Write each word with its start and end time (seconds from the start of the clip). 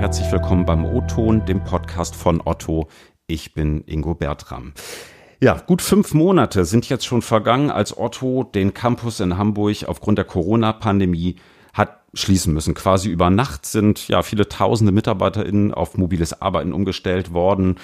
herzlich 0.00 0.32
willkommen 0.32 0.64
beim 0.64 0.86
O-Ton, 0.86 1.44
dem 1.44 1.62
Podcast 1.62 2.16
von 2.16 2.40
Otto. 2.42 2.88
Ich 3.26 3.52
bin 3.52 3.84
Ingo 3.84 4.14
Bertram. 4.14 4.72
Ja, 5.40 5.58
gut 5.66 5.82
fünf 5.82 6.14
Monate 6.14 6.64
sind 6.64 6.88
jetzt 6.88 7.04
schon 7.04 7.20
vergangen, 7.20 7.70
als 7.70 7.98
Otto 7.98 8.44
den 8.44 8.72
Campus 8.72 9.20
in 9.20 9.36
Hamburg 9.36 9.84
aufgrund 9.86 10.16
der 10.16 10.24
Corona-Pandemie 10.24 11.36
hat 11.74 12.00
schließen 12.14 12.54
müssen. 12.54 12.72
Quasi 12.72 13.10
über 13.10 13.28
Nacht 13.28 13.66
sind 13.66 14.08
ja 14.08 14.22
viele 14.22 14.48
tausende 14.48 14.90
MitarbeiterInnen 14.90 15.74
auf 15.74 15.98
mobiles 15.98 16.40
Arbeiten 16.40 16.72
umgestellt 16.72 17.34
worden. 17.34 17.76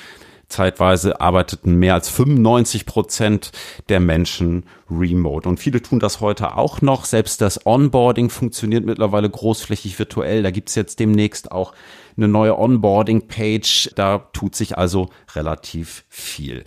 Zeitweise 0.48 1.20
arbeiteten 1.20 1.74
mehr 1.74 1.94
als 1.94 2.08
95 2.08 2.86
Prozent 2.86 3.52
der 3.88 4.00
Menschen 4.00 4.64
remote. 4.90 5.48
Und 5.48 5.58
viele 5.58 5.82
tun 5.82 5.98
das 5.98 6.20
heute 6.20 6.56
auch 6.56 6.80
noch. 6.82 7.04
Selbst 7.04 7.40
das 7.40 7.66
Onboarding 7.66 8.30
funktioniert 8.30 8.84
mittlerweile 8.84 9.28
großflächig 9.28 9.98
virtuell. 9.98 10.42
Da 10.42 10.50
gibt's 10.50 10.76
jetzt 10.76 11.00
demnächst 11.00 11.50
auch 11.50 11.74
eine 12.16 12.28
neue 12.28 12.58
Onboarding-Page. 12.58 13.92
Da 13.94 14.18
tut 14.32 14.54
sich 14.54 14.78
also 14.78 15.08
relativ 15.34 16.04
viel. 16.08 16.64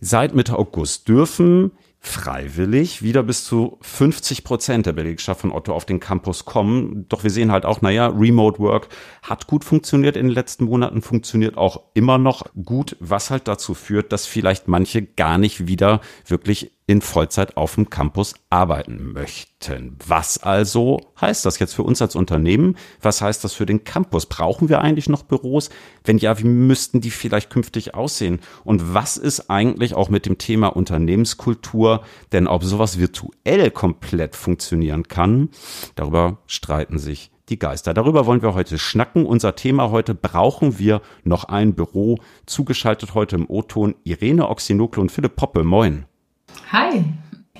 Seit 0.00 0.34
Mitte 0.34 0.58
August 0.58 1.08
dürfen 1.08 1.72
freiwillig 2.04 3.02
wieder 3.02 3.22
bis 3.22 3.44
zu 3.44 3.78
50 3.80 4.42
Prozent 4.42 4.86
der 4.86 4.92
Belegschaft 4.92 5.40
von 5.40 5.52
Otto 5.52 5.72
auf 5.72 5.84
den 5.84 6.00
Campus 6.00 6.44
kommen. 6.44 7.06
Doch 7.08 7.22
wir 7.22 7.30
sehen 7.30 7.52
halt 7.52 7.64
auch, 7.64 7.80
naja, 7.80 8.08
Remote 8.08 8.58
Work 8.58 8.88
hat 9.22 9.46
gut 9.46 9.64
funktioniert 9.64 10.16
in 10.16 10.26
den 10.26 10.34
letzten 10.34 10.64
Monaten, 10.64 11.00
funktioniert 11.00 11.56
auch 11.56 11.80
immer 11.94 12.18
noch 12.18 12.46
gut, 12.64 12.96
was 12.98 13.30
halt 13.30 13.46
dazu 13.46 13.74
führt, 13.74 14.10
dass 14.10 14.26
vielleicht 14.26 14.66
manche 14.66 15.02
gar 15.02 15.38
nicht 15.38 15.68
wieder 15.68 16.00
wirklich 16.26 16.72
in 16.92 17.00
Vollzeit 17.00 17.56
auf 17.56 17.76
dem 17.76 17.88
Campus 17.88 18.34
arbeiten 18.50 19.12
möchten. 19.12 19.96
Was 20.06 20.36
also 20.36 21.00
heißt 21.18 21.46
das 21.46 21.58
jetzt 21.58 21.72
für 21.72 21.84
uns 21.84 22.02
als 22.02 22.14
Unternehmen? 22.14 22.76
Was 23.00 23.22
heißt 23.22 23.42
das 23.42 23.54
für 23.54 23.64
den 23.64 23.84
Campus? 23.84 24.26
Brauchen 24.26 24.68
wir 24.68 24.82
eigentlich 24.82 25.08
noch 25.08 25.22
Büros? 25.22 25.70
Wenn 26.04 26.18
ja, 26.18 26.38
wie 26.38 26.44
müssten 26.44 27.00
die 27.00 27.10
vielleicht 27.10 27.48
künftig 27.48 27.94
aussehen? 27.94 28.40
Und 28.62 28.92
was 28.92 29.16
ist 29.16 29.48
eigentlich 29.48 29.94
auch 29.94 30.10
mit 30.10 30.26
dem 30.26 30.36
Thema 30.36 30.68
Unternehmenskultur? 30.68 32.02
Denn 32.30 32.46
ob 32.46 32.62
sowas 32.62 32.98
virtuell 32.98 33.70
komplett 33.70 34.36
funktionieren 34.36 35.08
kann, 35.08 35.48
darüber 35.94 36.42
streiten 36.46 36.98
sich 36.98 37.30
die 37.48 37.58
Geister. 37.58 37.94
Darüber 37.94 38.26
wollen 38.26 38.42
wir 38.42 38.52
heute 38.52 38.78
schnacken. 38.78 39.24
Unser 39.24 39.56
Thema 39.56 39.90
heute, 39.90 40.14
brauchen 40.14 40.78
wir 40.78 41.00
noch 41.24 41.44
ein 41.44 41.74
Büro? 41.74 42.18
Zugeschaltet 42.44 43.14
heute 43.14 43.36
im 43.36 43.48
O-Ton 43.48 43.94
Irene 44.04 44.50
Oxinoklo 44.50 45.00
und 45.00 45.10
Philipp 45.10 45.36
Poppe. 45.36 45.64
Moin. 45.64 46.04
Hi. 46.72 47.04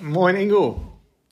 Moin, 0.00 0.36
Ingo. 0.36 0.80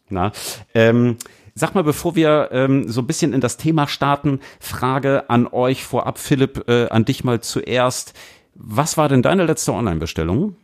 Na, 0.09 0.33
ähm, 0.75 1.17
Sag 1.55 1.75
mal, 1.75 1.85
bevor 1.85 2.17
wir 2.17 2.49
ähm, 2.53 2.89
so 2.89 3.03
ein 3.03 3.07
bisschen 3.07 3.33
in 3.33 3.41
das 3.41 3.57
Thema 3.57 3.87
starten, 3.87 4.41
Frage 4.61 5.29
an 5.29 5.47
euch 5.47 5.85
vorab, 5.85 6.19
Philipp, 6.19 6.69
äh, 6.69 6.89
an 6.89 7.05
dich 7.05 7.25
mal 7.25 7.41
zuerst. 7.41 8.15
Was 8.55 8.97
war 8.97 9.09
denn 9.09 9.21
deine 9.21 9.45
letzte 9.45 9.73
Online-Bestellung? 9.73 10.57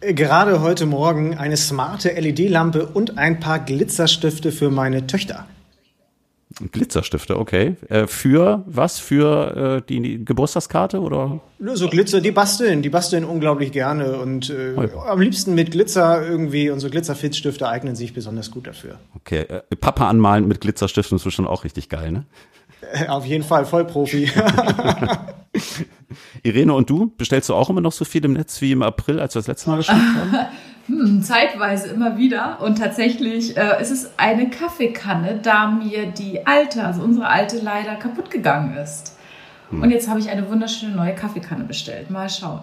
Äh, 0.00 0.14
gerade 0.14 0.60
heute 0.60 0.84
Morgen 0.84 1.38
eine 1.38 1.56
smarte 1.56 2.10
LED-Lampe 2.10 2.86
und 2.86 3.18
ein 3.18 3.40
paar 3.40 3.60
Glitzerstifte 3.60 4.52
für 4.52 4.70
meine 4.70 5.06
Töchter. 5.06 5.46
Glitzerstifte, 6.72 7.38
okay. 7.38 7.76
Äh, 7.88 8.06
für 8.06 8.64
was? 8.66 8.98
Für 8.98 9.78
äh, 9.78 9.82
die, 9.86 10.00
die, 10.00 10.24
Geburtstagskarte 10.24 11.00
oder? 11.00 11.40
So 11.58 11.88
Glitzer, 11.88 12.22
die 12.22 12.30
basteln, 12.30 12.80
die 12.80 12.88
basteln 12.88 13.24
unglaublich 13.24 13.72
gerne 13.72 14.18
und 14.18 14.48
äh, 14.48 14.74
oh. 14.76 15.00
am 15.00 15.20
liebsten 15.20 15.54
mit 15.54 15.70
Glitzer 15.70 16.26
irgendwie 16.26 16.70
und 16.70 16.80
so 16.80 16.88
Glitzerfitzstifte 16.88 17.68
eignen 17.68 17.94
sich 17.94 18.14
besonders 18.14 18.50
gut 18.50 18.66
dafür. 18.66 18.98
Okay, 19.16 19.40
äh, 19.40 19.76
Papa 19.76 20.08
anmalen 20.08 20.48
mit 20.48 20.62
Glitzerstiften 20.62 21.16
ist 21.16 21.24
bestimmt 21.24 21.48
auch 21.48 21.64
richtig 21.64 21.90
geil, 21.90 22.12
ne? 22.12 22.24
Äh, 22.92 23.08
auf 23.08 23.26
jeden 23.26 23.44
Fall, 23.44 23.66
Vollprofi. 23.66 24.30
Irene, 26.42 26.72
und 26.72 26.88
du? 26.88 27.12
Bestellst 27.16 27.48
du 27.48 27.54
auch 27.54 27.68
immer 27.68 27.80
noch 27.80 27.92
so 27.92 28.04
viel 28.04 28.24
im 28.24 28.32
Netz 28.32 28.60
wie 28.60 28.72
im 28.72 28.82
April, 28.82 29.20
als 29.20 29.34
wir 29.34 29.40
das 29.40 29.48
letzte 29.48 29.70
Mal 29.70 29.78
geschafft 29.78 30.00
haben? 30.00 30.32
Hm, 30.86 31.22
zeitweise 31.22 31.88
immer 31.88 32.16
wieder. 32.16 32.60
Und 32.60 32.78
tatsächlich 32.78 33.56
äh, 33.56 33.80
ist 33.80 33.90
es 33.90 34.18
eine 34.18 34.50
Kaffeekanne, 34.50 35.40
da 35.42 35.68
mir 35.68 36.06
die 36.06 36.46
alte, 36.46 36.84
also 36.84 37.02
unsere 37.02 37.28
alte 37.28 37.58
leider 37.58 37.96
kaputt 37.96 38.30
gegangen 38.30 38.76
ist. 38.76 39.16
Hm. 39.70 39.82
Und 39.82 39.90
jetzt 39.90 40.08
habe 40.08 40.20
ich 40.20 40.30
eine 40.30 40.48
wunderschöne 40.48 40.94
neue 40.94 41.14
Kaffeekanne 41.14 41.64
bestellt. 41.64 42.10
Mal 42.10 42.28
schauen. 42.28 42.60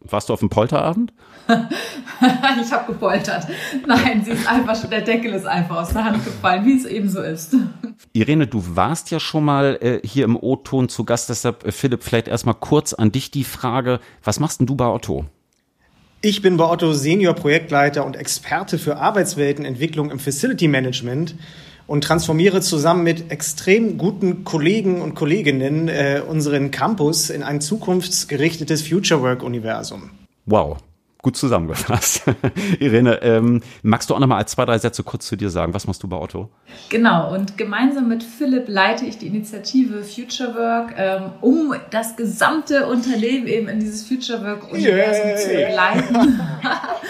Warst 0.00 0.28
du 0.28 0.32
auf 0.32 0.40
dem 0.40 0.48
Polterabend? 0.48 1.12
ich 1.48 2.72
habe 2.72 2.92
gepoltert. 2.92 3.46
Nein, 3.86 4.22
sie 4.24 4.32
ist 4.32 4.46
einfach, 4.48 4.84
der 4.88 5.00
Deckel 5.00 5.32
ist 5.32 5.46
einfach 5.46 5.76
aus 5.76 5.90
der 5.90 6.04
Hand 6.04 6.24
gefallen, 6.24 6.64
wie 6.64 6.76
es 6.76 6.84
eben 6.84 7.08
so 7.08 7.20
ist. 7.20 7.56
Irene, 8.12 8.46
du 8.46 8.62
warst 8.76 9.10
ja 9.10 9.18
schon 9.18 9.44
mal 9.44 9.78
äh, 9.80 10.06
hier 10.06 10.24
im 10.24 10.36
O-Ton 10.36 10.88
zu 10.88 11.04
Gast, 11.04 11.30
deshalb 11.30 11.66
äh, 11.66 11.72
Philipp, 11.72 12.02
vielleicht 12.02 12.28
erstmal 12.28 12.54
kurz 12.54 12.92
an 12.92 13.12
dich 13.12 13.30
die 13.30 13.44
Frage, 13.44 14.00
was 14.22 14.40
machst 14.40 14.60
denn 14.60 14.66
du 14.66 14.76
bei 14.76 14.86
Otto? 14.86 15.24
Ich 16.20 16.42
bin 16.42 16.56
bei 16.56 16.64
Otto 16.64 16.94
Senior 16.94 17.34
Projektleiter 17.34 18.04
und 18.04 18.16
Experte 18.16 18.76
für 18.76 18.96
Arbeitsweltenentwicklung 18.96 20.10
im 20.10 20.18
Facility 20.18 20.66
Management 20.66 21.36
und 21.86 22.02
transformiere 22.02 22.60
zusammen 22.60 23.04
mit 23.04 23.30
extrem 23.30 23.98
guten 23.98 24.42
Kollegen 24.42 25.00
und 25.00 25.14
Kolleginnen 25.14 25.86
äh, 25.86 26.20
unseren 26.26 26.72
Campus 26.72 27.30
in 27.30 27.44
ein 27.44 27.60
zukunftsgerichtetes 27.60 28.82
Future 28.82 29.22
Work 29.22 29.44
Universum. 29.44 30.10
Wow, 30.44 30.78
gut 31.22 31.36
zusammengefasst. 31.36 32.22
Irene, 32.80 33.20
ähm, 33.22 33.62
magst 33.82 34.08
du 34.08 34.14
auch 34.14 34.20
noch 34.20 34.26
mal 34.26 34.36
als 34.36 34.52
zwei, 34.52 34.64
drei 34.64 34.78
Sätze 34.78 35.02
kurz 35.02 35.26
zu 35.26 35.36
dir 35.36 35.50
sagen? 35.50 35.74
Was 35.74 35.86
machst 35.86 36.02
du 36.02 36.08
bei 36.08 36.16
Otto? 36.16 36.48
Genau, 36.90 37.34
und 37.34 37.58
gemeinsam 37.58 38.08
mit 38.08 38.22
Philipp 38.22 38.68
leite 38.68 39.04
ich 39.04 39.18
die 39.18 39.26
Initiative 39.26 40.04
Future 40.04 40.54
Work, 40.54 40.94
ähm, 40.96 41.32
um 41.40 41.74
das 41.90 42.16
gesamte 42.16 42.86
Unternehmen 42.86 43.46
eben 43.46 43.68
in 43.68 43.80
dieses 43.80 44.06
Future 44.06 44.44
Work-Universum 44.44 45.26
yeah. 45.26 45.36
zu 45.36 45.48
begleiten 45.48 46.40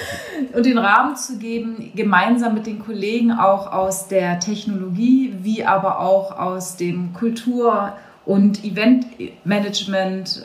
und 0.55 0.67
den 0.67 0.79
Rahmen 0.79 1.17
zu 1.17 1.39
geben, 1.39 1.93
gemeinsam 1.95 2.55
mit 2.55 2.67
den 2.67 2.79
Kollegen 2.79 3.33
auch 3.33 3.71
aus 3.71 4.09
der 4.09 4.41
Technologie, 4.41 5.35
wie 5.43 5.65
aber 5.65 6.01
auch 6.01 6.37
aus 6.39 6.77
dem 6.77 7.13
Kultur- 7.13 7.93
und 8.25 8.65
Eventmanagement, 8.65 10.43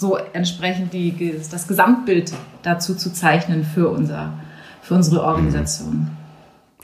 so 0.00 0.16
entsprechend 0.16 0.92
die, 0.94 1.34
das 1.50 1.68
Gesamtbild 1.68 2.32
dazu 2.62 2.94
zu 2.94 3.12
zeichnen 3.12 3.64
für, 3.64 3.90
unser, 3.90 4.32
für 4.82 4.94
unsere 4.94 5.22
Organisation. 5.22 6.10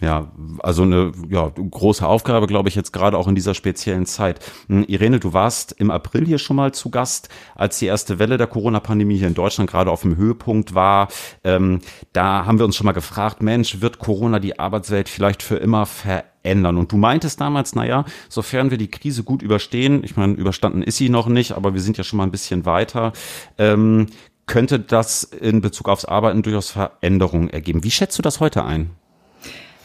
Ja, 0.00 0.31
also 0.59 0.82
eine 0.82 1.12
ja, 1.31 1.49
große 1.49 2.06
Aufgabe, 2.06 2.47
glaube 2.47 2.69
ich, 2.69 2.75
jetzt 2.75 2.93
gerade 2.93 3.16
auch 3.16 3.28
in 3.28 3.34
dieser 3.34 3.55
speziellen 3.55 4.05
Zeit. 4.05 4.41
Hm, 4.69 4.84
Irene, 4.87 5.21
du 5.21 5.32
warst 5.32 5.72
im 5.72 5.91
April 5.91 6.26
hier 6.26 6.37
schon 6.37 6.56
mal 6.56 6.72
zu 6.72 6.91
Gast, 6.91 7.31
als 7.55 7.78
die 7.78 7.87
erste 7.87 8.19
Welle 8.19 8.37
der 8.37 8.47
Corona-Pandemie 8.47 9.16
hier 9.16 9.28
in 9.28 9.34
Deutschland 9.34 9.71
gerade 9.71 9.91
auf 9.91 10.03
dem 10.03 10.16
Höhepunkt 10.16 10.75
war. 10.75 11.09
Ähm, 11.44 11.81
da 12.12 12.44
haben 12.44 12.59
wir 12.59 12.66
uns 12.66 12.76
schon 12.76 12.84
mal 12.84 12.93
gefragt, 12.93 13.43
Mensch, 13.43 13.81
wird 13.81 13.99
Corona 13.99 14.38
die 14.38 14.59
Arbeitswelt 14.59 15.09
vielleicht 15.09 15.43
für 15.43 15.56
immer 15.56 15.87
verändern? 15.87 16.35
Und 16.76 16.92
du 16.92 16.96
meintest 16.96 17.40
damals, 17.40 17.74
naja, 17.74 18.04
sofern 18.28 18.70
wir 18.70 18.78
die 18.78 18.90
Krise 18.90 19.22
gut 19.24 19.42
überstehen, 19.42 20.02
ich 20.04 20.16
meine, 20.16 20.34
überstanden 20.34 20.82
ist 20.82 20.96
sie 20.96 21.08
noch 21.08 21.28
nicht, 21.28 21.52
aber 21.52 21.74
wir 21.74 21.80
sind 21.80 21.98
ja 21.98 22.04
schon 22.04 22.16
mal 22.18 22.24
ein 22.24 22.30
bisschen 22.30 22.64
weiter, 22.64 23.12
ähm, 23.58 24.06
könnte 24.46 24.78
das 24.78 25.24
in 25.24 25.60
Bezug 25.60 25.88
aufs 25.88 26.04
Arbeiten 26.04 26.42
durchaus 26.42 26.70
Veränderungen 26.70 27.50
ergeben. 27.50 27.82
Wie 27.82 27.90
schätzt 27.90 28.16
du 28.18 28.22
das 28.22 28.40
heute 28.40 28.64
ein? 28.64 28.90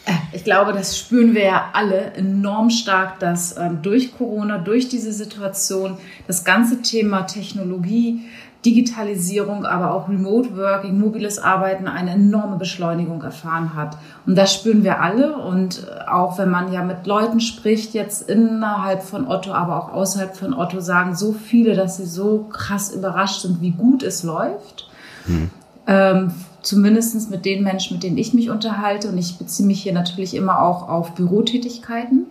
Äh, 0.06 0.12
ich 0.34 0.44
glaube, 0.44 0.74
das 0.74 0.98
spüren 0.98 1.34
wir 1.34 1.44
ja 1.44 1.70
alle 1.74 2.14
enorm 2.14 2.70
stark, 2.70 3.20
dass 3.20 3.58
ähm, 3.58 3.82
durch 3.82 4.16
Corona, 4.16 4.58
durch 4.58 4.90
diese 4.90 5.14
Situation 5.14 5.98
das 6.28 6.44
ganze 6.44 6.82
Thema 6.82 7.24
Technologie, 7.24 8.22
Digitalisierung, 8.66 9.66
aber 9.66 9.94
auch 9.94 10.08
Remote 10.08 10.56
Working, 10.56 11.00
mobiles 11.00 11.40
Arbeiten 11.40 11.88
eine 11.88 12.12
enorme 12.12 12.58
Beschleunigung 12.58 13.24
erfahren 13.24 13.74
hat. 13.76 13.98
Und 14.28 14.38
das 14.38 14.54
spüren 14.54 14.84
wir 14.84 15.02
alle. 15.02 15.36
Und 15.36 15.88
äh, 15.88 16.10
auch 16.10 16.38
wenn 16.38 16.50
man 16.50 16.72
ja 16.72 16.84
mit 16.84 17.08
Leuten 17.08 17.40
spricht, 17.40 17.94
jetzt 17.94 18.30
innerhalb 18.30 19.02
von 19.02 19.28
Otto, 19.28 19.52
aber 19.52 19.78
auch 19.78 19.94
außerhalb 19.94 20.36
von 20.38 20.54
Otto, 20.54 20.80
sagen 20.80 21.16
so 21.16 21.34
viele, 21.34 21.76
dass 21.76 21.98
sie 21.98 22.06
so 22.06 22.46
krass 22.52 22.94
überrascht 22.94 23.42
sind, 23.42 23.62
wie 23.62 23.72
gut 23.72 24.04
es 24.04 24.22
läuft. 24.22 24.88
Hm. 25.26 25.50
Ähm, 25.88 26.32
zumindest 26.62 27.32
mit 27.32 27.46
den 27.46 27.64
Menschen, 27.64 27.96
mit 27.96 28.04
denen 28.04 28.20
ich 28.20 28.36
mich 28.36 28.52
unterhalte. 28.52 29.10
Und 29.10 29.18
ich 29.18 29.38
beziehe 29.38 29.68
mich 29.68 29.82
hier 29.82 29.94
natürlich 29.94 30.36
immer 30.36 30.62
auch 30.62 30.88
auf 30.88 31.16
Bürotätigkeiten. 31.16 32.28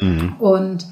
Mhm. 0.00 0.34
Und 0.38 0.86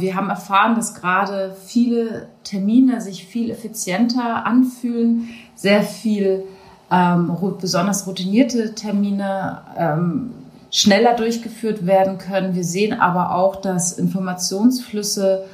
wir 0.00 0.14
haben 0.14 0.30
erfahren, 0.30 0.74
dass 0.74 0.94
gerade 0.94 1.56
viele 1.66 2.28
Termine 2.44 3.00
sich 3.00 3.26
viel 3.26 3.50
effizienter 3.50 4.46
anfühlen, 4.46 5.28
sehr 5.54 5.82
viel 5.82 6.44
ähm, 6.90 7.36
besonders 7.60 8.06
routinierte 8.06 8.74
Termine 8.74 9.62
ähm, 9.76 10.30
schneller 10.70 11.14
durchgeführt 11.14 11.86
werden 11.86 12.18
können. 12.18 12.54
Wir 12.54 12.64
sehen 12.64 13.00
aber 13.00 13.34
auch, 13.34 13.56
dass 13.56 13.92
Informationsflüsse 13.92 15.44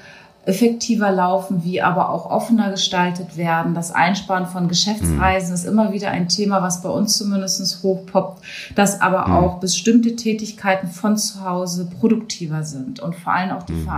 effektiver 0.47 1.11
laufen, 1.11 1.65
wie 1.65 1.83
aber 1.83 2.09
auch 2.11 2.31
offener 2.31 2.71
gestaltet 2.71 3.37
werden. 3.37 3.75
Das 3.75 3.93
Einsparen 3.93 4.47
von 4.47 4.69
Geschäftsreisen 4.69 5.51
mhm. 5.51 5.55
ist 5.55 5.65
immer 5.65 5.93
wieder 5.93 6.11
ein 6.11 6.29
Thema, 6.29 6.63
was 6.63 6.83
bei 6.83 6.89
uns 6.89 7.19
zumindest 7.19 7.83
hochpoppt, 7.83 8.43
dass 8.75 9.01
aber 9.01 9.29
mhm. 9.29 9.33
auch 9.35 9.61
bestimmte 9.61 10.17
Tätigkeiten 10.17 10.89
von 10.89 11.19
zu 11.19 11.45
Hause 11.45 11.91
produktiver 12.01 12.63
sind 12.63 13.01
und 13.01 13.15
vor 13.15 13.35
allem 13.35 13.51
auch 13.51 13.65
die 13.65 13.75
mhm. 13.75 13.89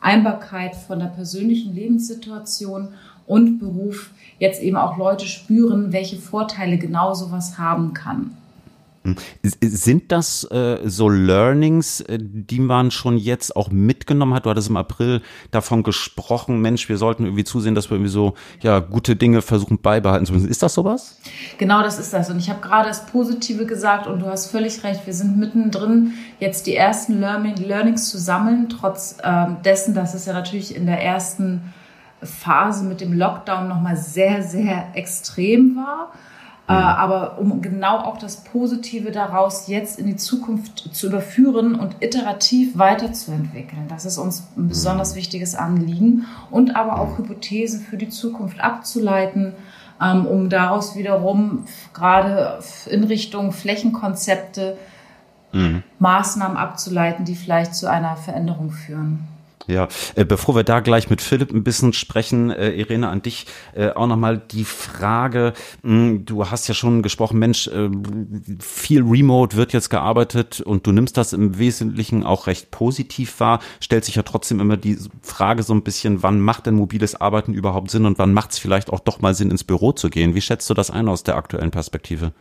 Vereinbarkeit 0.00 0.74
von 0.74 0.98
der 0.98 1.06
persönlichen 1.06 1.74
Lebenssituation 1.74 2.88
und 3.26 3.58
Beruf 3.58 4.10
jetzt 4.38 4.62
eben 4.62 4.76
auch 4.76 4.96
Leute 4.96 5.26
spüren, 5.26 5.92
welche 5.92 6.16
Vorteile 6.16 6.78
genau 6.78 7.14
sowas 7.14 7.58
haben 7.58 7.92
kann. 7.94 8.36
Sind 9.60 10.10
das 10.12 10.44
äh, 10.50 10.78
so 10.84 11.10
Learnings, 11.10 12.00
äh, 12.00 12.18
die 12.20 12.58
man 12.58 12.90
schon 12.90 13.18
jetzt 13.18 13.54
auch 13.54 13.70
mitgenommen 13.70 14.32
hat? 14.32 14.46
Du 14.46 14.50
hattest 14.50 14.70
im 14.70 14.78
April 14.78 15.20
davon 15.50 15.82
gesprochen, 15.82 16.60
Mensch, 16.60 16.88
wir 16.88 16.96
sollten 16.96 17.26
irgendwie 17.26 17.44
zusehen, 17.44 17.74
dass 17.74 17.90
wir 17.90 17.96
irgendwie 17.96 18.10
so 18.10 18.32
ja 18.62 18.78
gute 18.78 19.14
Dinge 19.14 19.42
versuchen 19.42 19.78
beibehalten 19.78 20.24
zu 20.24 20.32
müssen. 20.32 20.48
Ist 20.48 20.62
das 20.62 20.72
sowas? 20.72 21.18
Genau, 21.58 21.82
das 21.82 21.98
ist 21.98 22.14
das. 22.14 22.30
Und 22.30 22.38
ich 22.38 22.48
habe 22.48 22.62
gerade 22.62 22.88
das 22.88 23.04
Positive 23.04 23.66
gesagt 23.66 24.06
und 24.06 24.20
du 24.20 24.26
hast 24.26 24.46
völlig 24.46 24.82
recht. 24.84 25.04
Wir 25.04 25.12
sind 25.12 25.36
mittendrin, 25.36 26.14
jetzt 26.40 26.66
die 26.66 26.74
ersten 26.74 27.20
Learning, 27.20 27.56
Learnings 27.56 28.08
zu 28.08 28.16
sammeln, 28.16 28.70
trotz 28.70 29.18
ähm, 29.22 29.58
dessen, 29.64 29.94
dass 29.94 30.14
es 30.14 30.24
ja 30.24 30.32
natürlich 30.32 30.74
in 30.74 30.86
der 30.86 31.02
ersten 31.02 31.74
Phase 32.22 32.84
mit 32.84 33.02
dem 33.02 33.12
Lockdown 33.12 33.68
nochmal 33.68 33.98
sehr, 33.98 34.42
sehr 34.42 34.92
extrem 34.94 35.76
war. 35.76 36.12
Äh, 36.66 36.72
mhm. 36.72 36.78
aber 36.78 37.38
um 37.38 37.60
genau 37.60 37.98
auch 37.98 38.16
das 38.16 38.42
Positive 38.42 39.10
daraus 39.10 39.66
jetzt 39.66 39.98
in 39.98 40.06
die 40.06 40.16
Zukunft 40.16 40.94
zu 40.94 41.08
überführen 41.08 41.74
und 41.74 41.96
iterativ 42.00 42.78
weiterzuentwickeln. 42.78 43.86
Das 43.88 44.06
ist 44.06 44.16
uns 44.16 44.48
ein 44.56 44.68
besonders 44.68 45.12
mhm. 45.12 45.18
wichtiges 45.18 45.54
Anliegen 45.54 46.24
und 46.50 46.74
aber 46.74 47.00
auch 47.00 47.18
Hypothesen 47.18 47.80
für 47.80 47.98
die 47.98 48.08
Zukunft 48.08 48.60
abzuleiten, 48.60 49.52
ähm, 50.00 50.24
um 50.24 50.48
daraus 50.48 50.96
wiederum 50.96 51.66
gerade 51.92 52.60
in 52.86 53.04
Richtung 53.04 53.52
Flächenkonzepte 53.52 54.78
mhm. 55.52 55.82
Maßnahmen 55.98 56.56
abzuleiten, 56.56 57.26
die 57.26 57.34
vielleicht 57.34 57.74
zu 57.74 57.90
einer 57.90 58.16
Veränderung 58.16 58.70
führen. 58.70 59.28
Ja, 59.66 59.88
äh, 60.14 60.24
bevor 60.26 60.54
wir 60.54 60.62
da 60.62 60.80
gleich 60.80 61.08
mit 61.08 61.22
Philipp 61.22 61.50
ein 61.52 61.64
bisschen 61.64 61.94
sprechen, 61.94 62.50
äh, 62.50 62.72
Irene, 62.72 63.08
an 63.08 63.22
dich 63.22 63.46
äh, 63.74 63.90
auch 63.90 64.06
nochmal 64.06 64.38
die 64.38 64.64
Frage, 64.64 65.54
mh, 65.82 65.90
hm, 65.90 66.24
du 66.26 66.50
hast 66.50 66.68
ja 66.68 66.74
schon 66.74 67.02
gesprochen, 67.02 67.38
Mensch, 67.38 67.68
äh, 67.68 67.88
viel 68.60 69.02
Remote 69.02 69.56
wird 69.56 69.72
jetzt 69.72 69.88
gearbeitet 69.88 70.60
und 70.60 70.86
du 70.86 70.92
nimmst 70.92 71.16
das 71.16 71.32
im 71.32 71.58
Wesentlichen 71.58 72.24
auch 72.24 72.46
recht 72.46 72.70
positiv 72.70 73.40
wahr, 73.40 73.60
stellt 73.80 74.04
sich 74.04 74.16
ja 74.16 74.22
trotzdem 74.22 74.60
immer 74.60 74.76
die 74.76 74.98
Frage 75.22 75.62
so 75.62 75.72
ein 75.72 75.82
bisschen, 75.82 76.22
wann 76.22 76.40
macht 76.40 76.66
denn 76.66 76.74
mobiles 76.74 77.18
Arbeiten 77.18 77.54
überhaupt 77.54 77.90
Sinn 77.90 78.04
und 78.04 78.18
wann 78.18 78.34
macht 78.34 78.50
es 78.50 78.58
vielleicht 78.58 78.92
auch 78.92 79.00
doch 79.00 79.20
mal 79.20 79.34
Sinn, 79.34 79.50
ins 79.50 79.64
Büro 79.64 79.92
zu 79.92 80.10
gehen? 80.10 80.34
Wie 80.34 80.42
schätzt 80.42 80.68
du 80.68 80.74
das 80.74 80.90
ein 80.90 81.08
aus 81.08 81.22
der 81.22 81.36
aktuellen 81.36 81.70
Perspektive? 81.70 82.32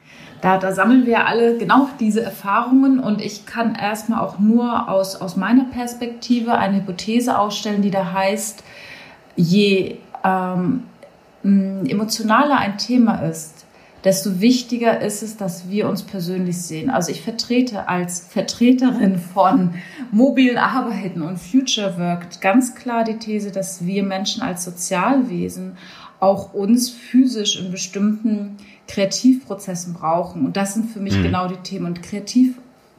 Da, 0.42 0.58
da 0.58 0.74
sammeln 0.74 1.06
wir 1.06 1.26
alle 1.26 1.58
genau 1.58 1.88
diese 2.02 2.22
Erfahrungen 2.22 3.00
und 3.00 3.22
ich 3.22 3.46
kann 3.46 3.76
erstmal 3.76 4.20
auch 4.20 4.40
nur 4.40 4.90
aus, 4.90 5.16
aus 5.16 5.38
meiner 5.38 5.64
Perspektive 5.66 6.56
eine 6.56 6.78
Hypothese 6.78 7.13
ausstellen, 7.22 7.82
die 7.82 7.92
da 7.92 8.14
heißt, 8.14 8.64
je 9.36 9.98
ähm, 10.24 10.84
emotionaler 11.44 12.58
ein 12.58 12.78
Thema 12.78 13.16
ist, 13.18 13.66
desto 14.04 14.42
wichtiger 14.42 15.02
ist 15.02 15.24
es, 15.24 15.38
dass 15.38 15.70
wir 15.70 15.88
uns 15.88 16.04
persönlich 16.04 16.62
sehen. 16.62 16.90
Also 16.90 17.12
ich 17.12 17.22
vertrete 17.22 17.88
als 17.88 18.20
Vertreterin 18.20 19.18
von 19.18 19.76
mobilen 20.12 20.58
Arbeiten 20.58 21.22
und 21.22 21.38
Future 21.40 21.98
Work 21.98 22.42
ganz 22.42 22.76
klar 22.76 23.04
die 23.04 23.18
These, 23.18 23.52
dass 23.52 23.86
wir 23.86 24.04
Menschen 24.04 24.42
als 24.42 24.66
Sozialwesen 24.66 25.78
auch 26.20 26.54
uns 26.54 26.90
physisch 26.90 27.60
in 27.60 27.72
bestimmten 27.72 28.58
Kreativprozessen 28.88 29.94
brauchen. 29.94 30.46
Und 30.46 30.58
das 30.58 30.74
sind 30.74 30.90
für 30.90 31.00
mich 31.00 31.18
mhm. 31.18 31.24
genau 31.24 31.48
die 31.48 31.58
Themen. 31.58 31.88
Und 31.88 32.02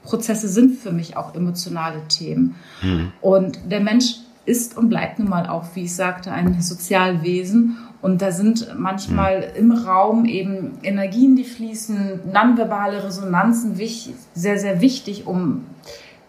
Kreativprozesse 0.04 0.48
sind 0.48 0.78
für 0.78 0.92
mich 0.92 1.16
auch 1.16 1.34
emotionale 1.34 2.06
Themen. 2.08 2.56
Mhm. 2.82 3.12
Und 3.20 3.58
der 3.70 3.80
Mensch 3.80 4.16
ist 4.46 4.76
und 4.76 4.90
bleibt 4.90 5.18
nun 5.18 5.28
mal 5.28 5.46
auch, 5.48 5.64
wie 5.74 5.84
ich 5.84 5.94
sagte, 5.94 6.30
ein 6.30 6.60
Sozialwesen. 6.60 7.78
Und 8.02 8.20
da 8.20 8.30
sind 8.30 8.74
manchmal 8.78 9.38
mhm. 9.38 9.56
im 9.56 9.72
Raum 9.72 10.24
eben 10.26 10.78
Energien, 10.82 11.36
die 11.36 11.44
fließen, 11.44 12.20
nonverbale 12.32 13.02
Resonanzen 13.02 13.76
sehr, 14.34 14.58
sehr 14.58 14.80
wichtig, 14.80 15.26
um 15.26 15.64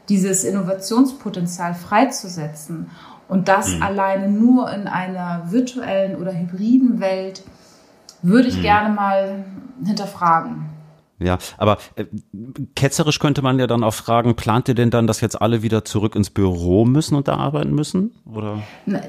dieses 0.08 0.44
Innovationspotenzial 0.44 1.74
freizusetzen. 1.74 2.90
Und 3.28 3.48
das 3.48 3.76
mhm. 3.76 3.84
alleine 3.84 4.30
nur 4.30 4.72
in 4.72 4.88
einer 4.88 5.48
virtuellen 5.50 6.16
oder 6.16 6.32
hybriden 6.32 7.00
Welt 7.02 7.44
würde 8.22 8.48
ich 8.48 8.58
mhm. 8.58 8.62
gerne 8.62 8.94
mal 8.94 9.46
hinterfragen. 9.84 10.65
Ja, 11.18 11.38
aber 11.58 11.78
äh, 11.96 12.06
ketzerisch 12.76 13.20
könnte 13.20 13.42
man 13.42 13.58
ja 13.58 13.68
dann 13.68 13.86
auch 13.86 13.94
fragen, 13.94 14.36
plant 14.36 14.68
ihr 14.68 14.76
denn 14.76 14.90
dann, 14.90 15.08
dass 15.08 15.22
jetzt 15.22 15.42
alle 15.42 15.62
wieder 15.62 15.86
zurück 15.86 16.14
ins 16.14 16.30
Büro 16.30 16.84
müssen 16.84 17.16
und 17.16 17.30
da 17.30 17.38
arbeiten 17.38 17.74
müssen? 17.74 18.12
Oder? 18.26 18.62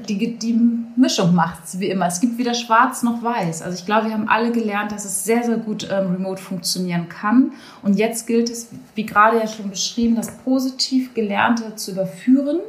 Die, 0.08 0.38
die 0.38 0.60
Mischung 0.96 1.34
macht 1.34 1.64
es 1.64 1.80
wie 1.80 1.88
immer. 1.88 2.06
Es 2.06 2.20
gibt 2.20 2.38
weder 2.38 2.54
schwarz 2.54 3.02
noch 3.02 3.24
weiß. 3.24 3.62
Also 3.62 3.76
ich 3.76 3.86
glaube, 3.86 4.06
wir 4.06 4.12
haben 4.12 4.28
alle 4.28 4.52
gelernt, 4.52 4.92
dass 4.92 5.04
es 5.04 5.24
sehr, 5.24 5.42
sehr 5.42 5.56
gut 5.56 5.88
ähm, 5.90 6.12
remote 6.12 6.40
funktionieren 6.40 7.08
kann. 7.08 7.52
Und 7.82 7.94
jetzt 7.94 8.28
gilt 8.28 8.50
es, 8.50 8.68
wie 8.94 9.04
gerade 9.04 9.38
ja 9.38 9.48
schon 9.48 9.68
beschrieben, 9.70 10.14
das 10.14 10.30
positiv 10.38 11.12
Gelernte 11.12 11.74
zu 11.74 11.90
überführen, 11.90 12.60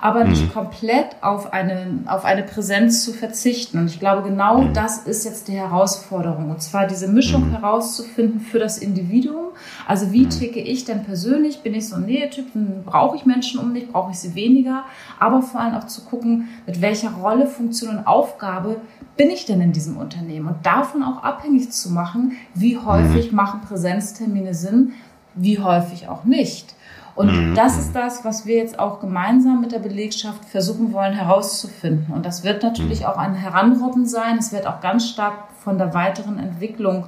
aber 0.00 0.24
mhm. 0.24 0.30
nicht 0.30 0.54
komplett 0.54 1.16
auf 1.20 1.52
eine, 1.52 2.00
auf 2.06 2.24
eine 2.24 2.44
Präsenz 2.44 3.04
zu 3.04 3.12
verzichten. 3.12 3.78
Und 3.78 3.88
ich 3.88 4.00
glaube, 4.00 4.26
genau 4.26 4.62
mhm. 4.62 4.72
das 4.72 4.98
ist 4.98 5.26
jetzt 5.26 5.48
die 5.48 5.52
Herausforderung. 5.52 6.50
Und 6.50 6.62
zwar 6.62 6.86
diese 6.86 7.08
Mischung 7.08 7.48
mhm. 7.48 7.58
herauszufinden 7.58 8.40
für 8.40 8.58
das 8.58 8.85
Individuum. 8.86 9.48
Also 9.86 10.12
wie 10.12 10.24
mhm. 10.24 10.30
ticke 10.30 10.60
ich 10.60 10.84
denn 10.84 11.04
persönlich? 11.04 11.60
Bin 11.60 11.74
ich 11.74 11.88
so 11.88 11.96
ein 11.96 12.06
Nähetyp? 12.06 12.46
Brauche 12.84 13.16
ich 13.16 13.26
Menschen 13.26 13.60
um 13.60 13.72
mich? 13.72 13.90
Brauche 13.90 14.12
ich 14.12 14.18
sie 14.18 14.34
weniger? 14.34 14.84
Aber 15.18 15.42
vor 15.42 15.60
allem 15.60 15.74
auch 15.74 15.86
zu 15.86 16.04
gucken, 16.04 16.48
mit 16.66 16.80
welcher 16.80 17.10
Rolle, 17.10 17.46
Funktion 17.46 17.98
und 17.98 18.06
Aufgabe 18.06 18.80
bin 19.16 19.30
ich 19.30 19.44
denn 19.44 19.60
in 19.60 19.72
diesem 19.72 19.96
Unternehmen? 19.96 20.48
Und 20.48 20.64
davon 20.64 21.02
auch 21.02 21.22
abhängig 21.22 21.70
zu 21.70 21.92
machen, 21.92 22.32
wie 22.54 22.78
häufig 22.78 23.30
mhm. 23.30 23.36
machen 23.36 23.60
Präsenztermine 23.60 24.54
Sinn, 24.54 24.92
wie 25.34 25.58
häufig 25.58 26.08
auch 26.08 26.24
nicht. 26.24 26.76
Und 27.16 27.32
mhm. 27.32 27.54
das 27.54 27.78
ist 27.78 27.94
das, 27.96 28.24
was 28.26 28.44
wir 28.44 28.56
jetzt 28.56 28.78
auch 28.78 29.00
gemeinsam 29.00 29.62
mit 29.62 29.72
der 29.72 29.78
Belegschaft 29.78 30.44
versuchen 30.44 30.92
wollen 30.92 31.14
herauszufinden. 31.14 32.14
Und 32.14 32.26
das 32.26 32.44
wird 32.44 32.62
natürlich 32.62 33.06
auch 33.06 33.16
ein 33.16 33.34
Heranrobben 33.34 34.04
sein. 34.04 34.36
Es 34.38 34.52
wird 34.52 34.66
auch 34.66 34.82
ganz 34.82 35.08
stark 35.08 35.48
von 35.64 35.78
der 35.78 35.94
weiteren 35.94 36.38
Entwicklung 36.38 37.06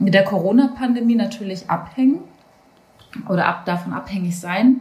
mit 0.00 0.14
der 0.14 0.24
Corona-Pandemie 0.24 1.14
natürlich 1.14 1.70
abhängen 1.70 2.20
oder 3.28 3.46
ab, 3.46 3.64
davon 3.66 3.92
abhängig 3.92 4.38
sein. 4.40 4.80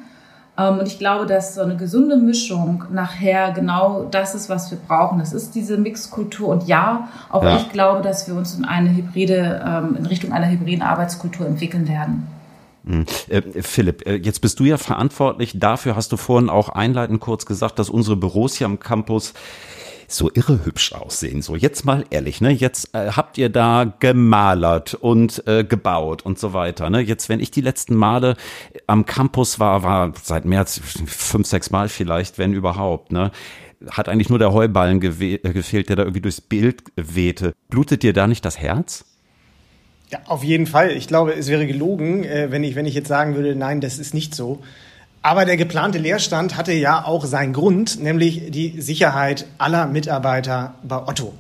Ähm, 0.57 0.79
und 0.79 0.87
ich 0.87 0.97
glaube, 0.97 1.25
dass 1.25 1.55
so 1.55 1.61
eine 1.61 1.77
gesunde 1.77 2.17
Mischung 2.17 2.85
nachher 2.91 3.51
genau 3.51 4.05
das 4.09 4.33
ist, 4.33 4.49
was 4.49 4.71
wir 4.71 4.77
brauchen. 4.77 5.19
Das 5.19 5.33
ist 5.33 5.55
diese 5.55 5.77
Mixkultur. 5.77 6.47
Und 6.47 6.67
ja, 6.67 7.09
auch 7.29 7.43
ja. 7.43 7.57
ich 7.57 7.69
glaube, 7.69 8.01
dass 8.01 8.27
wir 8.27 8.35
uns 8.35 8.55
in 8.55 8.65
eine 8.65 8.95
hybride, 8.95 9.63
ähm, 9.65 9.95
in 9.97 10.05
Richtung 10.05 10.31
einer 10.31 10.49
hybriden 10.49 10.81
Arbeitskultur 10.81 11.45
entwickeln 11.45 11.87
werden. 11.87 12.27
Hm. 12.85 13.05
Äh, 13.27 13.41
Philipp, 13.61 14.05
äh, 14.07 14.15
jetzt 14.15 14.39
bist 14.39 14.59
du 14.59 14.63
ja 14.63 14.77
verantwortlich. 14.77 15.53
Dafür 15.59 15.95
hast 15.95 16.11
du 16.11 16.17
vorhin 16.17 16.49
auch 16.49 16.69
einleitend 16.69 17.19
kurz 17.19 17.45
gesagt, 17.45 17.77
dass 17.77 17.89
unsere 17.89 18.15
Büros 18.15 18.55
hier 18.55 18.65
am 18.65 18.79
Campus 18.79 19.33
so 20.11 20.29
irre 20.33 20.65
hübsch 20.65 20.93
aussehen. 20.93 21.41
So, 21.41 21.55
jetzt 21.55 21.85
mal 21.85 22.05
ehrlich, 22.09 22.41
ne? 22.41 22.51
Jetzt 22.51 22.93
äh, 22.93 23.11
habt 23.11 23.37
ihr 23.37 23.49
da 23.49 23.93
gemalert 23.99 24.93
und 24.95 25.45
äh, 25.47 25.63
gebaut 25.63 26.23
und 26.23 26.39
so 26.39 26.53
weiter. 26.53 26.89
Ne? 26.89 26.99
Jetzt, 27.01 27.29
wenn 27.29 27.39
ich 27.39 27.51
die 27.51 27.61
letzten 27.61 27.95
Male 27.95 28.35
am 28.87 29.05
Campus 29.05 29.59
war, 29.59 29.83
war 29.83 30.13
seit 30.21 30.45
März 30.45 30.81
fünf, 30.83 31.47
sechs 31.47 31.69
Mal 31.69 31.89
vielleicht, 31.89 32.37
wenn 32.37 32.53
überhaupt, 32.53 33.11
ne? 33.11 33.31
Hat 33.91 34.09
eigentlich 34.09 34.29
nur 34.29 34.39
der 34.39 34.51
Heuballen 34.51 35.01
äh, 35.01 35.37
gefehlt, 35.37 35.87
der 35.87 35.95
da 35.95 36.03
irgendwie 36.03 36.21
durchs 36.21 36.41
Bild 36.41 36.83
wehte. 36.97 37.53
Blutet 37.69 38.03
dir 38.03 38.11
da 38.11 38.27
nicht 38.27 38.43
das 38.43 38.59
Herz? 38.59 39.05
Ja, 40.09 40.19
auf 40.25 40.43
jeden 40.43 40.65
Fall. 40.65 40.91
Ich 40.91 41.07
glaube, 41.07 41.33
es 41.33 41.47
wäre 41.47 41.65
gelogen, 41.67 42.23
äh, 42.23 42.51
wenn 42.51 42.63
ich, 42.63 42.75
wenn 42.75 42.85
ich 42.85 42.95
jetzt 42.95 43.07
sagen 43.07 43.35
würde, 43.35 43.55
nein, 43.55 43.79
das 43.79 43.99
ist 43.99 44.13
nicht 44.13 44.35
so. 44.35 44.61
Aber 45.21 45.45
der 45.45 45.57
geplante 45.57 45.97
Leerstand 45.97 46.55
hatte 46.55 46.71
ja 46.71 47.03
auch 47.03 47.25
seinen 47.25 47.53
Grund, 47.53 48.01
nämlich 48.01 48.51
die 48.51 48.81
Sicherheit 48.81 49.45
aller 49.57 49.85
Mitarbeiter 49.87 50.75
bei 50.83 50.97
Otto. 50.97 51.33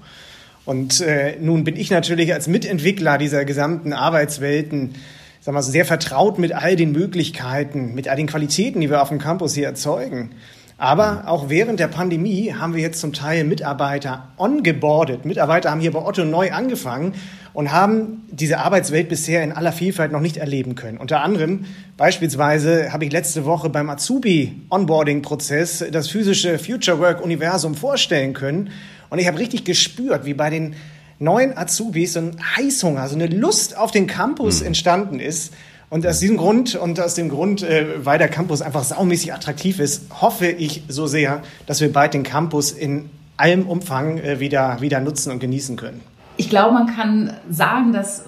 Und 0.65 1.01
äh, 1.01 1.37
nun 1.39 1.63
bin 1.63 1.75
ich 1.75 1.89
natürlich 1.89 2.33
als 2.33 2.47
Mitentwickler 2.47 3.17
dieser 3.17 3.45
gesamten 3.45 3.93
Arbeitswelten 3.93 4.95
sagen 5.41 5.57
wir, 5.57 5.63
sehr 5.63 5.85
vertraut 5.85 6.37
mit 6.37 6.53
all 6.53 6.75
den 6.75 6.91
Möglichkeiten, 6.91 7.95
mit 7.95 8.07
all 8.07 8.17
den 8.17 8.27
Qualitäten, 8.27 8.81
die 8.81 8.89
wir 8.89 9.01
auf 9.01 9.09
dem 9.09 9.19
Campus 9.19 9.53
hier 9.53 9.65
erzeugen. 9.65 10.31
Aber 10.79 11.23
auch 11.27 11.49
während 11.49 11.81
der 11.81 11.89
Pandemie 11.89 12.53
haben 12.53 12.73
wir 12.73 12.81
jetzt 12.81 13.01
zum 13.01 13.11
Teil 13.11 13.43
Mitarbeiter 13.43 14.29
ongeboardet. 14.37 15.25
Mitarbeiter 15.25 15.71
haben 15.71 15.81
hier 15.81 15.91
bei 15.91 16.01
Otto 16.01 16.23
neu 16.23 16.53
angefangen 16.53 17.15
und 17.51 17.73
haben 17.73 18.23
diese 18.31 18.59
Arbeitswelt 18.59 19.09
bisher 19.09 19.43
in 19.43 19.51
aller 19.51 19.73
Vielfalt 19.73 20.13
noch 20.13 20.21
nicht 20.21 20.37
erleben 20.37 20.75
können. 20.75 20.97
Unter 20.97 21.19
anderem 21.21 21.65
beispielsweise 21.97 22.93
habe 22.93 23.03
ich 23.03 23.11
letzte 23.11 23.43
Woche 23.43 23.69
beim 23.69 23.89
Azubi-Onboarding-Prozess 23.89 25.83
das 25.91 26.07
physische 26.07 26.57
Future 26.57 26.99
Work-Universum 26.99 27.75
vorstellen 27.75 28.33
können. 28.33 28.69
Und 29.09 29.19
ich 29.19 29.27
habe 29.27 29.37
richtig 29.37 29.65
gespürt, 29.65 30.23
wie 30.23 30.33
bei 30.33 30.49
den 30.49 30.75
neuen 31.19 31.57
Azubis 31.57 32.13
so 32.13 32.21
ein 32.21 32.37
Heißhunger, 32.55 33.09
so 33.09 33.15
eine 33.15 33.27
Lust 33.27 33.75
auf 33.77 33.91
den 33.91 34.07
Campus 34.07 34.61
mhm. 34.61 34.67
entstanden 34.67 35.19
ist 35.19 35.53
Und 35.89 36.05
aus 36.05 36.19
diesem 36.19 36.37
Grund 36.37 36.75
und 36.75 36.99
aus 36.99 37.15
dem 37.15 37.29
Grund, 37.29 37.63
äh, 37.63 38.05
weil 38.05 38.19
der 38.19 38.27
Campus 38.27 38.61
einfach 38.61 38.83
saumäßig 38.83 39.33
attraktiv 39.33 39.79
ist, 39.79 40.03
hoffe 40.21 40.47
ich 40.47 40.83
so 40.87 41.07
sehr, 41.07 41.41
dass 41.65 41.81
wir 41.81 41.91
bald 41.91 42.13
den 42.13 42.23
Campus 42.23 42.71
in 42.71 43.09
allem 43.37 43.67
Umfang 43.67 44.17
äh, 44.19 44.39
wieder, 44.39 44.81
wieder 44.81 44.99
nutzen 44.99 45.31
und 45.31 45.39
genießen 45.39 45.77
können. 45.77 46.01
Ich 46.37 46.49
glaube, 46.49 46.73
man 46.73 46.87
kann 46.87 47.33
sagen, 47.49 47.91
dass 47.91 48.25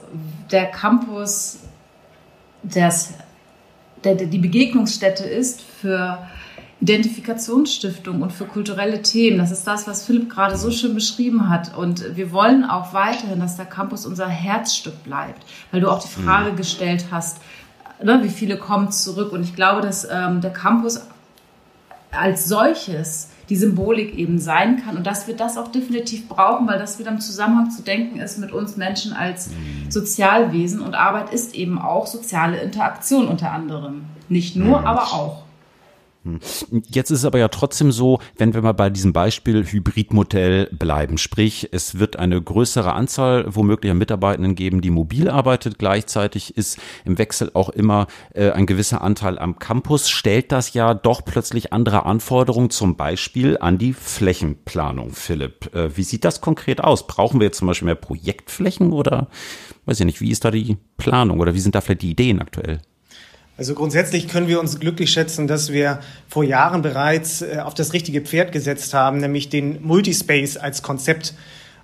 der 0.52 0.66
Campus 0.66 1.60
das, 2.64 3.14
der, 4.04 4.16
die 4.16 4.38
Begegnungsstätte 4.38 5.24
ist 5.24 5.62
für 5.62 6.18
Identifikationsstiftung 6.82 8.24
und 8.24 8.32
für 8.32 8.46
kulturelle 8.46 9.04
Themen. 9.04 9.38
Das 9.38 9.52
ist 9.52 9.66
das, 9.68 9.88
was 9.88 10.04
Philipp 10.04 10.30
gerade 10.30 10.58
so 10.58 10.72
schön 10.72 10.96
beschrieben 10.96 11.48
hat. 11.48 11.78
Und 11.78 12.16
wir 12.18 12.32
wollen 12.32 12.66
auch 12.66 12.94
weiterhin, 12.94 13.40
dass 13.40 13.56
der 13.56 13.66
Campus 13.66 14.06
unser 14.06 14.28
Herzstück 14.28 15.04
bleibt, 15.04 15.46
weil 15.72 15.82
du 15.82 15.90
auch 15.90 16.04
die 16.04 16.20
mhm. 16.20 16.26
Frage 16.26 16.54
gestellt 16.54 17.06
hast, 17.12 17.38
ne, 18.04 18.20
wie 18.24 18.30
viele 18.30 18.58
kommen 18.58 18.92
zurück. 18.92 19.32
Und 19.32 19.44
ich 19.44 19.56
glaube, 19.56 19.82
dass 19.82 20.08
ähm, 20.10 20.42
der 20.42 20.52
Campus 20.52 21.02
als 22.12 22.46
solches 22.46 23.30
die 23.50 23.56
Symbolik 23.58 24.16
eben 24.16 24.40
sein 24.40 24.82
kann 24.82 24.96
und 24.96 25.06
dass 25.06 25.28
wir 25.28 25.36
das 25.36 25.58
auch 25.58 25.68
definitiv 25.68 26.30
brauchen, 26.30 26.68
weil 26.68 26.80
das 26.80 27.00
wieder 27.00 27.12
im 27.12 27.20
Zusammenhang 27.20 27.70
zu 27.70 27.84
denken 27.84 28.20
ist 28.20 28.38
mit 28.38 28.54
uns 28.54 28.78
Menschen 28.78 29.12
als 29.12 29.50
mhm. 29.50 29.92
Sozialwesen 29.92 30.80
und 30.80 30.96
Arbeit 30.96 31.34
ist 31.34 31.54
eben 31.54 31.78
auch 31.78 32.08
soziale 32.08 32.62
Interaktion 32.62 33.28
unter 33.28 33.52
anderem. 33.52 34.06
Nicht 34.30 34.56
nur, 34.56 34.86
aber 34.88 35.04
auch. 35.04 35.44
Hm. 36.24 36.40
Jetzt 36.88 37.10
ist 37.10 37.20
es 37.20 37.26
aber 37.26 37.40
ja 37.40 37.48
trotzdem 37.48 37.92
so, 37.92 38.20
wenn 38.38 38.54
wir 38.54 38.62
mal 38.62 38.74
bei 38.74 38.92
diesem 38.92 39.12
Beispiel 39.12 39.66
Hybridmodell 39.66 40.68
bleiben, 40.68 41.18
sprich, 41.18 41.70
es 41.72 41.98
wird 41.98 42.18
eine 42.18 42.40
größere 42.40 42.94
Anzahl 42.94 43.46
womöglicher 43.48 43.96
Mitarbeitenden 43.96 44.54
geben, 44.54 44.82
die 44.82 44.92
mobil 44.92 45.30
arbeitet. 45.30 45.80
Gleichzeitig 45.80 46.56
ist 46.56 46.78
im 47.06 47.18
Wechsel 47.18 47.50
auch 47.56 47.70
immer 47.70 48.06
äh, 48.36 48.52
ein 48.52 48.68
gewisser 48.68 49.02
Anteil 49.02 49.40
am 49.40 49.58
Campus. 49.58 50.10
Stellt 50.10 50.52
das 50.52 50.74
ja 50.74 50.94
doch 50.94 51.26
plötzlich 51.26 51.74
andere 51.74 52.06
Anforderungen, 52.06 52.70
zum 52.70 52.98
Beispiel 52.98 53.58
an 53.58 53.80
die 53.80 53.94
Flächenplanung. 53.94 55.14
Philipp, 55.14 55.74
äh, 55.74 55.98
wie 55.98 56.04
sieht 56.04 56.24
das 56.24 56.40
konkret 56.40 56.84
aus? 56.84 57.08
Brauchen 57.08 57.40
wir 57.40 57.46
jetzt 57.48 57.58
zum 57.58 57.68
Beispiel 57.68 57.88
mehr 57.88 57.96
Projektflächen 57.96 58.92
oder 58.92 59.28
weiß 59.86 60.00
ich 60.00 60.06
nicht, 60.06 60.22
wie 60.22 60.30
ist 60.30 60.46
da 60.46 60.52
die 60.52 60.78
Planung 60.98 61.40
oder 61.40 61.56
wie 61.56 61.60
sind 61.60 61.74
da 61.74 61.82
vielleicht 61.82 62.04
die 62.04 62.12
Ideen 62.12 62.40
aktuell? 62.40 62.80
Also 63.62 63.76
grundsätzlich 63.76 64.28
können 64.28 64.48
wir 64.48 64.60
uns 64.60 64.80
glücklich 64.80 65.12
schätzen, 65.12 65.46
dass 65.46 65.72
wir 65.72 66.00
vor 66.28 66.44
Jahren 66.44 66.82
bereits 66.82 67.44
äh, 67.44 67.60
auf 67.64 67.76
das 67.76 67.94
richtige 67.94 68.22
Pferd 68.22 68.52
gesetzt 68.54 68.96
haben, 68.96 69.20
nämlich 69.20 69.50
den 69.50 69.84
Multispace 69.84 70.58
als 70.58 70.82
Konzept. 70.82 71.36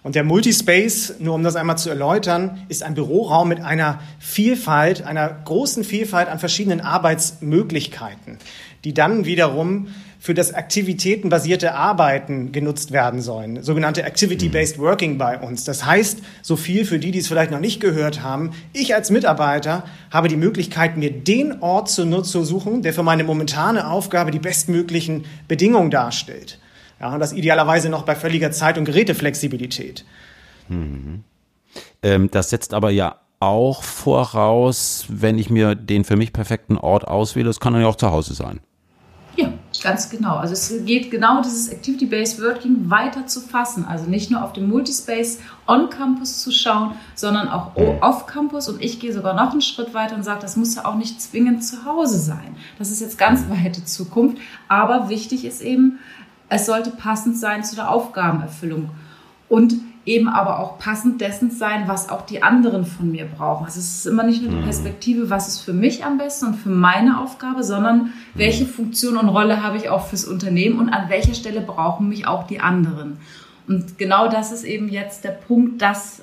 Und 0.02 0.16
der 0.16 0.24
Multispace, 0.24 1.18
nur 1.20 1.36
um 1.36 1.44
das 1.44 1.56
einmal 1.56 1.78
zu 1.78 1.92
erläutern, 1.92 2.66
ist 2.68 2.82
ein 2.82 2.96
Büroraum 2.96 3.50
mit 3.50 3.62
einer 3.62 4.00
Vielfalt, 4.18 5.04
einer 5.04 5.30
großen 5.30 5.84
Vielfalt 5.84 6.30
an 6.30 6.40
verschiedenen 6.40 6.82
Arbeitsmöglichkeiten, 6.82 8.40
die 8.84 8.96
dann 8.96 9.26
wiederum 9.26 9.90
für 10.20 10.34
das 10.34 10.54
aktivitätenbasierte 10.54 11.74
Arbeiten 11.74 12.52
genutzt 12.52 12.92
werden 12.92 13.22
sollen, 13.22 13.64
sogenannte 13.64 14.04
Activity-Based 14.04 14.80
Working 14.80 15.18
bei 15.18 15.40
uns. 15.40 15.64
Das 15.64 15.86
heißt, 15.86 16.22
so 16.42 16.56
viel 16.56 16.86
für 16.86 17.00
die, 17.00 17.12
die 17.12 17.20
es 17.20 17.28
vielleicht 17.28 17.52
noch 17.52 17.60
nicht 17.60 17.80
gehört 17.80 18.24
haben, 18.24 18.52
ich 18.74 18.96
als 18.96 19.12
Mitarbeiter 19.12 19.84
habe 20.12 20.28
die 20.28 20.38
Möglichkeit, 20.38 20.98
mir 20.98 21.12
den 21.12 21.62
Ort 21.62 21.90
zu, 21.90 22.22
zu 22.22 22.44
suchen, 22.44 22.82
der 22.82 22.94
für 22.94 23.04
meine 23.04 23.24
momentane 23.24 23.90
Aufgabe 23.90 24.32
die 24.32 24.40
bestmöglichen 24.40 25.26
Bedingungen 25.48 25.92
darstellt. 25.92 26.60
Ja, 27.00 27.14
und 27.14 27.20
das 27.20 27.34
idealerweise 27.34 27.90
noch 27.90 28.04
bei 28.04 28.16
völliger 28.16 28.52
Zeit- 28.52 28.78
und 28.78 28.86
Geräteflexibilität. 28.86 30.04
Mhm. 30.68 31.24
Ähm, 32.02 32.30
das 32.32 32.50
setzt 32.50 32.74
aber 32.74 32.90
ja 32.90 33.20
auch 33.40 33.84
voraus, 33.84 35.06
wenn 35.10 35.38
ich 35.38 35.50
mir 35.50 35.76
den 35.76 36.04
für 36.04 36.16
mich 36.16 36.34
perfekten 36.34 36.78
Ort 36.78 37.08
auswähle, 37.08 37.46
das 37.46 37.60
kann 37.60 37.74
dann 37.74 37.84
ja 37.84 37.88
auch 37.88 37.96
zu 37.96 38.10
Hause 38.12 38.34
sein. 38.34 38.60
Ja, 39.36 39.54
ganz 39.84 40.10
genau. 40.10 40.38
Also 40.38 40.54
es 40.54 40.86
geht 40.86 41.12
genau 41.12 41.42
dieses 41.42 41.68
Activity-Based 41.70 42.42
Working 42.42 42.90
weiter 42.90 43.28
zu 43.28 43.42
fassen. 43.42 43.86
Also 43.86 44.06
nicht 44.06 44.32
nur 44.32 44.44
auf 44.44 44.54
dem 44.54 44.70
Multispace 44.70 45.40
on-Campus 45.68 46.42
zu 46.42 46.52
schauen, 46.52 46.94
sondern 47.16 47.50
auch 47.50 47.76
off-Campus. 48.02 48.70
Und 48.70 48.82
ich 48.82 49.00
gehe 49.00 49.14
sogar 49.14 49.34
noch 49.34 49.52
einen 49.52 49.62
Schritt 49.62 49.94
weiter 49.94 50.16
und 50.16 50.24
sage, 50.24 50.42
das 50.42 50.56
muss 50.56 50.76
ja 50.76 50.86
auch 50.86 50.96
nicht 50.96 51.22
zwingend 51.22 51.64
zu 51.64 51.86
Hause 51.86 52.20
sein. 52.20 52.56
Das 52.78 52.92
ist 52.92 53.02
jetzt 53.02 53.18
ganz 53.18 53.46
weite 53.50 53.84
Zukunft. 53.86 54.38
Aber 54.68 55.10
wichtig 55.10 55.46
ist 55.46 55.62
eben, 55.62 56.00
es 56.50 56.66
sollte 56.66 56.92
passend 56.92 57.38
sein 57.38 57.64
zu 57.64 57.76
der 57.76 57.92
Aufgabenerfüllung. 57.92 58.90
Und 59.50 59.76
eben 60.08 60.30
aber 60.30 60.60
auch 60.60 60.80
passend 60.80 61.20
dessen 61.20 61.52
sein, 61.52 61.84
was 61.88 62.10
auch 62.10 62.26
die 62.26 62.42
anderen 62.42 62.86
von 62.86 63.12
mir 63.12 63.26
brauchen. 63.26 63.66
Also 63.66 63.80
es 63.80 63.98
ist 63.98 64.08
immer 64.08 64.24
nicht 64.24 64.42
nur 64.42 64.52
die 64.52 64.58
mhm. 64.58 64.64
Perspektive, 64.64 65.30
was 65.30 65.50
ist 65.50 65.60
für 65.60 65.74
mich 65.74 66.06
am 66.06 66.18
besten 66.18 66.48
und 66.48 66.56
für 66.56 66.70
meine 66.70 67.20
Aufgabe, 67.20 67.64
sondern 67.64 68.14
welche 68.34 68.64
mhm. 68.64 68.70
Funktion 68.70 69.18
und 69.18 69.28
Rolle 69.28 69.62
habe 69.62 69.78
ich 69.78 69.90
auch 69.90 70.08
fürs 70.08 70.26
Unternehmen 70.26 70.80
und 70.80 70.90
an 70.90 71.10
welcher 71.10 71.34
Stelle 71.34 71.60
brauchen 71.60 72.08
mich 72.08 72.26
auch 72.26 72.48
die 72.48 72.62
anderen. 72.62 73.18
Und 73.68 73.98
genau 73.98 74.30
das 74.30 74.54
ist 74.54 74.64
eben 74.64 74.88
jetzt 74.88 75.26
der 75.26 75.32
Punkt, 75.32 75.82
das 75.82 76.22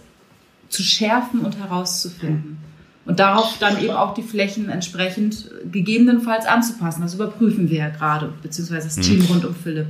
zu 0.71 0.83
schärfen 0.83 1.41
und 1.41 1.59
herauszufinden 1.59 2.64
und 3.07 3.21
darauf 3.21 3.59
dann 3.59 3.83
eben 3.83 3.93
auch 3.93 4.15
die 4.15 4.23
Flächen 4.23 4.71
entsprechend 4.71 5.51
gegebenenfalls 5.71 6.47
anzupassen. 6.47 7.03
Das 7.03 7.15
überprüfen 7.15 7.69
wir 7.69 7.79
ja 7.79 7.89
gerade, 7.91 8.33
beziehungsweise 8.43 8.87
das 8.87 8.97
Team 8.97 9.21
hm. 9.21 9.27
rund 9.27 9.45
um 9.45 9.55
Philipp. 9.55 9.87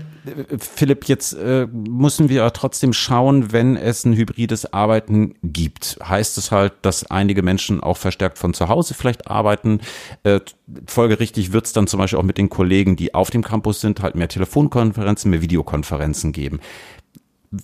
Philipp, 0.58 1.04
jetzt 1.04 1.34
äh, 1.34 1.68
müssen 1.72 2.28
wir 2.28 2.50
trotzdem 2.52 2.92
schauen, 2.92 3.52
wenn 3.52 3.76
es 3.76 4.04
ein 4.04 4.14
hybrides 4.14 4.72
Arbeiten 4.72 5.34
gibt. 5.42 5.98
Heißt 6.02 6.38
es 6.38 6.50
halt, 6.50 6.72
dass 6.82 7.10
einige 7.10 7.42
Menschen 7.42 7.80
auch 7.80 7.98
verstärkt 7.98 8.38
von 8.38 8.54
zu 8.54 8.68
Hause 8.68 8.94
vielleicht 8.94 9.28
arbeiten. 9.28 9.80
Äh, 10.22 10.40
folgerichtig 10.86 11.52
wird 11.52 11.66
es 11.66 11.72
dann 11.72 11.86
zum 11.86 11.98
Beispiel 12.00 12.18
auch 12.18 12.24
mit 12.24 12.38
den 12.38 12.48
Kollegen, 12.48 12.96
die 12.96 13.14
auf 13.14 13.30
dem 13.30 13.42
Campus 13.42 13.80
sind, 13.80 14.02
halt 14.02 14.14
mehr 14.14 14.28
Telefonkonferenzen, 14.28 15.30
mehr 15.30 15.42
Videokonferenzen 15.42 16.32
geben. 16.32 16.60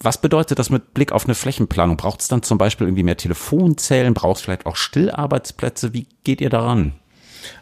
Was 0.02 0.20
bedeutet 0.20 0.58
das 0.58 0.70
mit 0.70 0.94
Blick 0.94 1.10
auf 1.12 1.24
eine 1.24 1.34
Flächenplanung? 1.34 1.96
Braucht 1.96 2.20
es 2.20 2.28
dann 2.28 2.42
zum 2.42 2.58
Beispiel 2.58 2.86
irgendwie 2.86 3.02
mehr 3.02 3.16
Telefonzellen? 3.16 4.14
Braucht 4.14 4.36
es 4.36 4.42
vielleicht 4.42 4.66
auch 4.66 4.76
Stillarbeitsplätze? 4.76 5.92
Wie 5.92 6.06
geht 6.22 6.40
ihr 6.40 6.50
daran? 6.50 6.92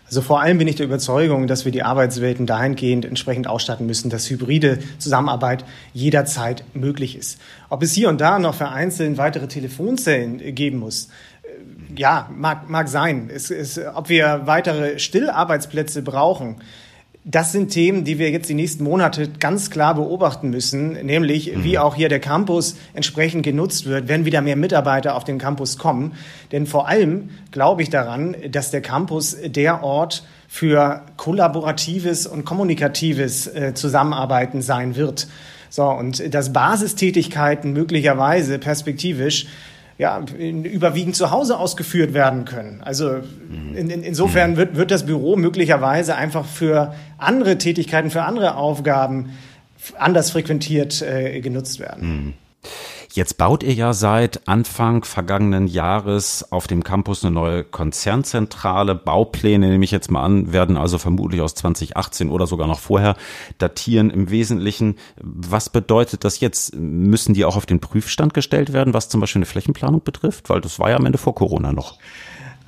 Also 0.07 0.23
vor 0.23 0.41
allem 0.41 0.59
bin 0.59 0.69
ich 0.69 0.77
der 0.77 0.87
Überzeugung, 0.87 1.47
dass 1.47 1.65
wir 1.65 1.73
die 1.73 1.83
Arbeitswelten 1.83 2.47
dahingehend 2.47 3.05
entsprechend 3.05 3.47
ausstatten 3.47 3.87
müssen, 3.87 4.11
dass 4.11 4.29
hybride 4.29 4.79
Zusammenarbeit 4.99 5.65
jederzeit 5.93 6.65
möglich 6.75 7.17
ist. 7.17 7.39
Ob 7.69 7.83
es 7.83 7.93
hier 7.93 8.09
und 8.09 8.21
da 8.21 8.39
noch 8.39 8.55
vereinzelt 8.55 9.19
weitere 9.19 9.49
Telefonzellen 9.49 10.55
geben 10.55 10.79
muss, 10.79 11.09
äh, 11.43 12.01
ja, 12.01 12.29
mag, 12.35 12.69
mag 12.69 12.89
sein. 12.89 13.31
Es, 13.33 13.51
es, 13.51 13.79
ob 13.95 14.09
wir 14.09 14.43
weitere 14.45 14.99
Stillarbeitsplätze 14.99 16.03
brauchen, 16.03 16.57
das 17.25 17.53
sind 17.53 17.71
Themen, 17.71 18.05
die 18.05 18.19
wir 18.19 18.31
jetzt 18.31 18.49
die 18.49 18.55
nächsten 18.55 18.85
Monate 18.85 19.29
ganz 19.29 19.71
klar 19.71 19.95
beobachten 19.95 20.51
müssen, 20.51 20.93
nämlich 21.05 21.55
mhm. 21.55 21.65
wie 21.65 21.79
auch 21.79 21.95
hier 21.95 22.09
der 22.09 22.21
Campus 22.21 22.77
entsprechend 22.95 23.43
genutzt 23.43 23.87
wird, 23.87 24.09
wenn 24.09 24.25
wieder 24.25 24.41
mehr 24.41 24.57
Mitarbeiter 24.57 25.15
auf 25.15 25.25
den 25.25 25.39
Campus 25.39 25.79
kommen. 25.79 26.15
Denn 26.53 26.67
vor 26.67 26.89
allem 26.89 27.31
glaube 27.51 27.83
ich 27.83 27.91
daran, 27.91 28.35
dass 28.51 28.71
der 28.71 28.81
Campus 28.81 29.37
der 29.45 29.83
Ort 29.83 30.25
für 30.49 31.03
kollaboratives 31.17 32.27
und 32.27 32.45
kommunikatives 32.47 33.47
äh, 33.47 33.75
Zusammenarbeiten 33.75 34.63
sein 34.63 34.97
wird. 34.97 35.29
So, 35.71 35.85
und 35.85 36.33
dass 36.33 36.53
Basistätigkeiten 36.55 37.73
möglicherweise 37.75 38.59
perspektivisch 38.59 39.47
ja, 39.99 40.25
überwiegend 40.39 41.17
zu 41.17 41.33
Hause 41.33 41.59
ausgeführt 41.59 42.15
werden 42.15 42.45
können. 42.45 42.81
Also 42.83 43.17
in, 43.75 43.91
in, 43.91 44.03
insofern 44.05 44.57
wird, 44.57 44.77
wird 44.77 44.93
das 44.93 45.05
Büro 45.05 45.35
möglicherweise 45.35 46.15
einfach 46.15 46.47
für 46.47 46.95
andere 47.19 47.59
Tätigkeiten, 47.59 48.11
für 48.11 48.23
andere 48.23 48.57
Aufgaben 48.57 49.31
anders 49.99 50.31
frequentiert 50.31 51.03
äh, 51.03 51.41
genutzt 51.41 51.81
werden. 51.81 52.09
Mhm. 52.09 52.35
Jetzt 53.11 53.39
baut 53.39 53.63
ihr 53.63 53.73
ja 53.73 53.95
seit 53.95 54.47
Anfang 54.47 55.03
vergangenen 55.03 55.67
Jahres 55.67 56.53
auf 56.53 56.67
dem 56.67 56.85
Campus 56.85 57.25
eine 57.25 57.35
neue 57.35 57.65
Konzernzentrale. 57.65 58.95
Baupläne, 58.95 59.71
nehme 59.71 59.85
ich 59.85 59.91
jetzt 59.91 60.11
mal 60.11 60.23
an, 60.23 60.53
werden 60.53 60.77
also 60.77 60.99
vermutlich 60.99 61.41
aus 61.41 61.55
2018 61.55 62.29
oder 62.29 62.47
sogar 62.47 62.67
noch 62.67 62.79
vorher 62.79 63.17
datieren 63.57 64.11
im 64.11 64.31
Wesentlichen. 64.31 64.97
Was 65.23 65.71
bedeutet 65.71 66.25
das 66.25 66.41
jetzt? 66.41 66.77
Müssen 66.77 67.33
die 67.33 67.47
auch 67.47 67.57
auf 67.57 67.67
den 67.67 67.81
Prüfstand 67.81 68.35
gestellt 68.35 68.75
werden, 68.75 68.93
was 68.93 69.09
zum 69.09 69.23
Beispiel 69.23 69.41
eine 69.41 69.47
Flächenplanung 69.47 70.03
betrifft? 70.03 70.51
Weil 70.51 70.61
das 70.61 70.79
war 70.79 70.91
ja 70.91 70.97
am 70.97 71.07
Ende 71.07 71.19
vor 71.19 71.35
Corona 71.35 71.73
noch. 71.73 71.99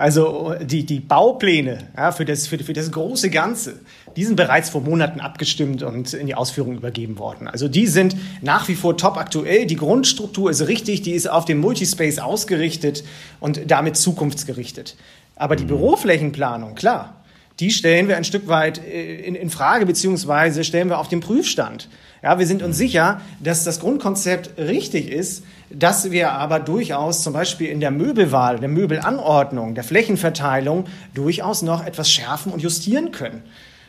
Also 0.00 0.54
die, 0.62 0.86
die 0.86 0.98
Baupläne 0.98 1.76
ja, 1.94 2.10
für, 2.10 2.24
das, 2.24 2.46
für, 2.46 2.58
für 2.58 2.72
das 2.72 2.90
große 2.90 3.28
Ganze, 3.28 3.74
die 4.16 4.24
sind 4.24 4.34
bereits 4.34 4.70
vor 4.70 4.80
Monaten 4.80 5.20
abgestimmt 5.20 5.82
und 5.82 6.14
in 6.14 6.26
die 6.26 6.34
Ausführung 6.34 6.74
übergeben 6.74 7.18
worden. 7.18 7.46
Also 7.46 7.68
die 7.68 7.86
sind 7.86 8.16
nach 8.40 8.66
wie 8.68 8.76
vor 8.76 8.96
top 8.96 9.18
aktuell. 9.18 9.66
Die 9.66 9.76
Grundstruktur 9.76 10.50
ist 10.50 10.66
richtig, 10.68 11.02
die 11.02 11.10
ist 11.10 11.28
auf 11.28 11.44
dem 11.44 11.60
Multispace 11.60 12.18
ausgerichtet 12.18 13.04
und 13.40 13.70
damit 13.70 13.98
zukunftsgerichtet. 13.98 14.96
Aber 15.36 15.54
die 15.54 15.64
mhm. 15.64 15.68
Büroflächenplanung, 15.68 16.76
klar, 16.76 17.22
die 17.58 17.70
stellen 17.70 18.08
wir 18.08 18.16
ein 18.16 18.24
Stück 18.24 18.48
weit 18.48 18.82
äh, 18.82 19.16
in, 19.16 19.34
in 19.34 19.50
Frage, 19.50 19.84
beziehungsweise 19.84 20.64
stellen 20.64 20.88
wir 20.88 20.98
auf 20.98 21.08
den 21.08 21.20
Prüfstand. 21.20 21.90
Ja, 22.22 22.38
wir 22.38 22.46
sind 22.46 22.62
uns 22.62 22.76
sicher, 22.76 23.22
dass 23.40 23.64
das 23.64 23.80
Grundkonzept 23.80 24.58
richtig 24.58 25.10
ist, 25.10 25.42
dass 25.70 26.10
wir 26.10 26.32
aber 26.32 26.60
durchaus 26.60 27.22
zum 27.22 27.32
Beispiel 27.32 27.68
in 27.68 27.80
der 27.80 27.90
Möbelwahl, 27.90 28.58
der 28.58 28.68
Möbelanordnung, 28.68 29.74
der 29.74 29.84
Flächenverteilung 29.84 30.84
durchaus 31.14 31.62
noch 31.62 31.86
etwas 31.86 32.10
schärfen 32.10 32.52
und 32.52 32.60
justieren 32.60 33.10
können. 33.10 33.42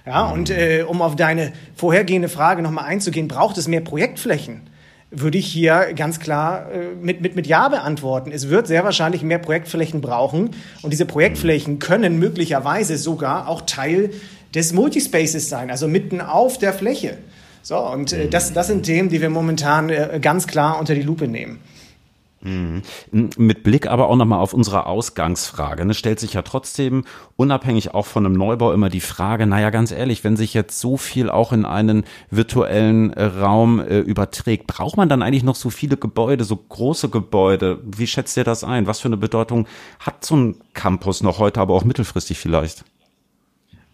Ja, 0.05 0.29
und 0.29 0.49
äh, 0.49 0.83
um 0.87 1.01
auf 1.01 1.15
deine 1.15 1.51
vorhergehende 1.75 2.29
Frage 2.29 2.61
nochmal 2.61 2.85
einzugehen, 2.85 3.27
braucht 3.27 3.57
es 3.57 3.67
mehr 3.67 3.81
Projektflächen? 3.81 4.61
Würde 5.11 5.37
ich 5.37 5.47
hier 5.47 5.93
ganz 5.93 6.19
klar 6.19 6.71
äh, 6.71 6.95
mit, 6.95 7.19
mit, 7.21 7.35
mit 7.35 7.47
Ja 7.47 7.67
beantworten. 7.67 8.31
Es 8.31 8.49
wird 8.49 8.65
sehr 8.65 8.85
wahrscheinlich 8.85 9.23
mehr 9.23 9.39
Projektflächen 9.39 9.99
brauchen. 9.99 10.51
Und 10.81 10.91
diese 10.91 11.05
Projektflächen 11.05 11.79
können 11.79 12.17
möglicherweise 12.17 12.97
sogar 12.97 13.49
auch 13.49 13.61
Teil 13.61 14.11
des 14.55 14.73
Multispaces 14.73 15.49
sein, 15.49 15.69
also 15.69 15.87
mitten 15.87 16.21
auf 16.21 16.57
der 16.57 16.73
Fläche. 16.73 17.17
So, 17.63 17.77
und 17.77 18.13
äh, 18.13 18.27
das, 18.27 18.53
das 18.53 18.67
sind 18.67 18.83
Themen, 18.83 19.09
die 19.09 19.21
wir 19.21 19.29
momentan 19.29 19.89
äh, 19.89 20.19
ganz 20.21 20.47
klar 20.47 20.79
unter 20.79 20.95
die 20.95 21.03
Lupe 21.03 21.27
nehmen. 21.27 21.59
Mhm. 22.43 22.81
Mit 23.11 23.63
Blick 23.63 23.87
aber 23.87 24.07
auch 24.07 24.15
nochmal 24.15 24.39
auf 24.39 24.53
unsere 24.53 24.87
Ausgangsfrage. 24.87 25.85
Ne, 25.85 25.93
stellt 25.93 26.19
sich 26.19 26.33
ja 26.33 26.41
trotzdem 26.41 27.05
unabhängig 27.35 27.93
auch 27.93 28.05
von 28.07 28.25
einem 28.25 28.35
Neubau 28.35 28.73
immer 28.73 28.89
die 28.89 29.01
Frage, 29.01 29.45
naja, 29.45 29.69
ganz 29.69 29.91
ehrlich, 29.91 30.23
wenn 30.23 30.35
sich 30.35 30.53
jetzt 30.53 30.79
so 30.79 30.97
viel 30.97 31.29
auch 31.29 31.53
in 31.53 31.65
einen 31.65 32.03
virtuellen 32.31 33.13
äh, 33.13 33.25
Raum 33.25 33.79
äh, 33.79 33.99
überträgt, 33.99 34.67
braucht 34.67 34.97
man 34.97 35.09
dann 35.09 35.21
eigentlich 35.21 35.43
noch 35.43 35.55
so 35.55 35.69
viele 35.69 35.97
Gebäude, 35.97 36.43
so 36.43 36.55
große 36.55 37.09
Gebäude? 37.09 37.79
Wie 37.83 38.07
schätzt 38.07 38.35
ihr 38.37 38.43
das 38.43 38.63
ein? 38.63 38.87
Was 38.87 38.99
für 38.99 39.07
eine 39.07 39.17
Bedeutung 39.17 39.67
hat 39.99 40.25
so 40.25 40.35
ein 40.35 40.55
Campus 40.73 41.21
noch 41.21 41.37
heute, 41.37 41.59
aber 41.59 41.75
auch 41.75 41.83
mittelfristig 41.83 42.39
vielleicht? 42.39 42.83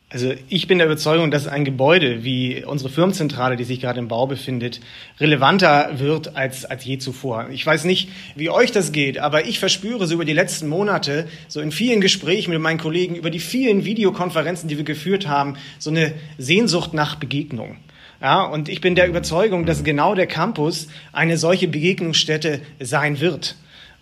Also 0.09 0.33
ich 0.47 0.67
bin 0.67 0.77
der 0.77 0.87
Überzeugung, 0.87 1.31
dass 1.31 1.47
ein 1.47 1.65
Gebäude 1.65 2.23
wie 2.23 2.63
unsere 2.63 2.89
Firmenzentrale, 2.89 3.57
die 3.57 3.65
sich 3.65 3.81
gerade 3.81 3.99
im 3.99 4.07
Bau 4.07 4.25
befindet, 4.25 4.79
relevanter 5.19 5.99
wird 5.99 6.37
als, 6.37 6.63
als 6.63 6.85
je 6.85 6.97
zuvor. 6.97 7.49
Ich 7.51 7.65
weiß 7.65 7.83
nicht, 7.83 8.09
wie 8.33 8.49
euch 8.49 8.71
das 8.71 8.93
geht, 8.93 9.19
aber 9.19 9.47
ich 9.47 9.59
verspüre 9.59 10.07
so 10.07 10.13
über 10.13 10.23
die 10.23 10.31
letzten 10.31 10.69
Monate, 10.69 11.27
so 11.49 11.59
in 11.59 11.73
vielen 11.73 11.99
Gesprächen 11.99 12.51
mit 12.51 12.61
meinen 12.61 12.79
Kollegen, 12.79 13.15
über 13.15 13.29
die 13.29 13.39
vielen 13.39 13.83
Videokonferenzen, 13.83 14.69
die 14.69 14.77
wir 14.77 14.85
geführt 14.85 15.27
haben, 15.27 15.55
so 15.77 15.89
eine 15.89 16.13
Sehnsucht 16.37 16.93
nach 16.93 17.15
Begegnung. 17.15 17.75
Ja, 18.21 18.43
und 18.45 18.69
ich 18.69 18.79
bin 18.79 18.95
der 18.95 19.09
Überzeugung, 19.09 19.65
dass 19.65 19.83
genau 19.83 20.15
der 20.15 20.25
Campus 20.25 20.87
eine 21.11 21.37
solche 21.37 21.67
Begegnungsstätte 21.67 22.61
sein 22.79 23.19
wird. 23.19 23.57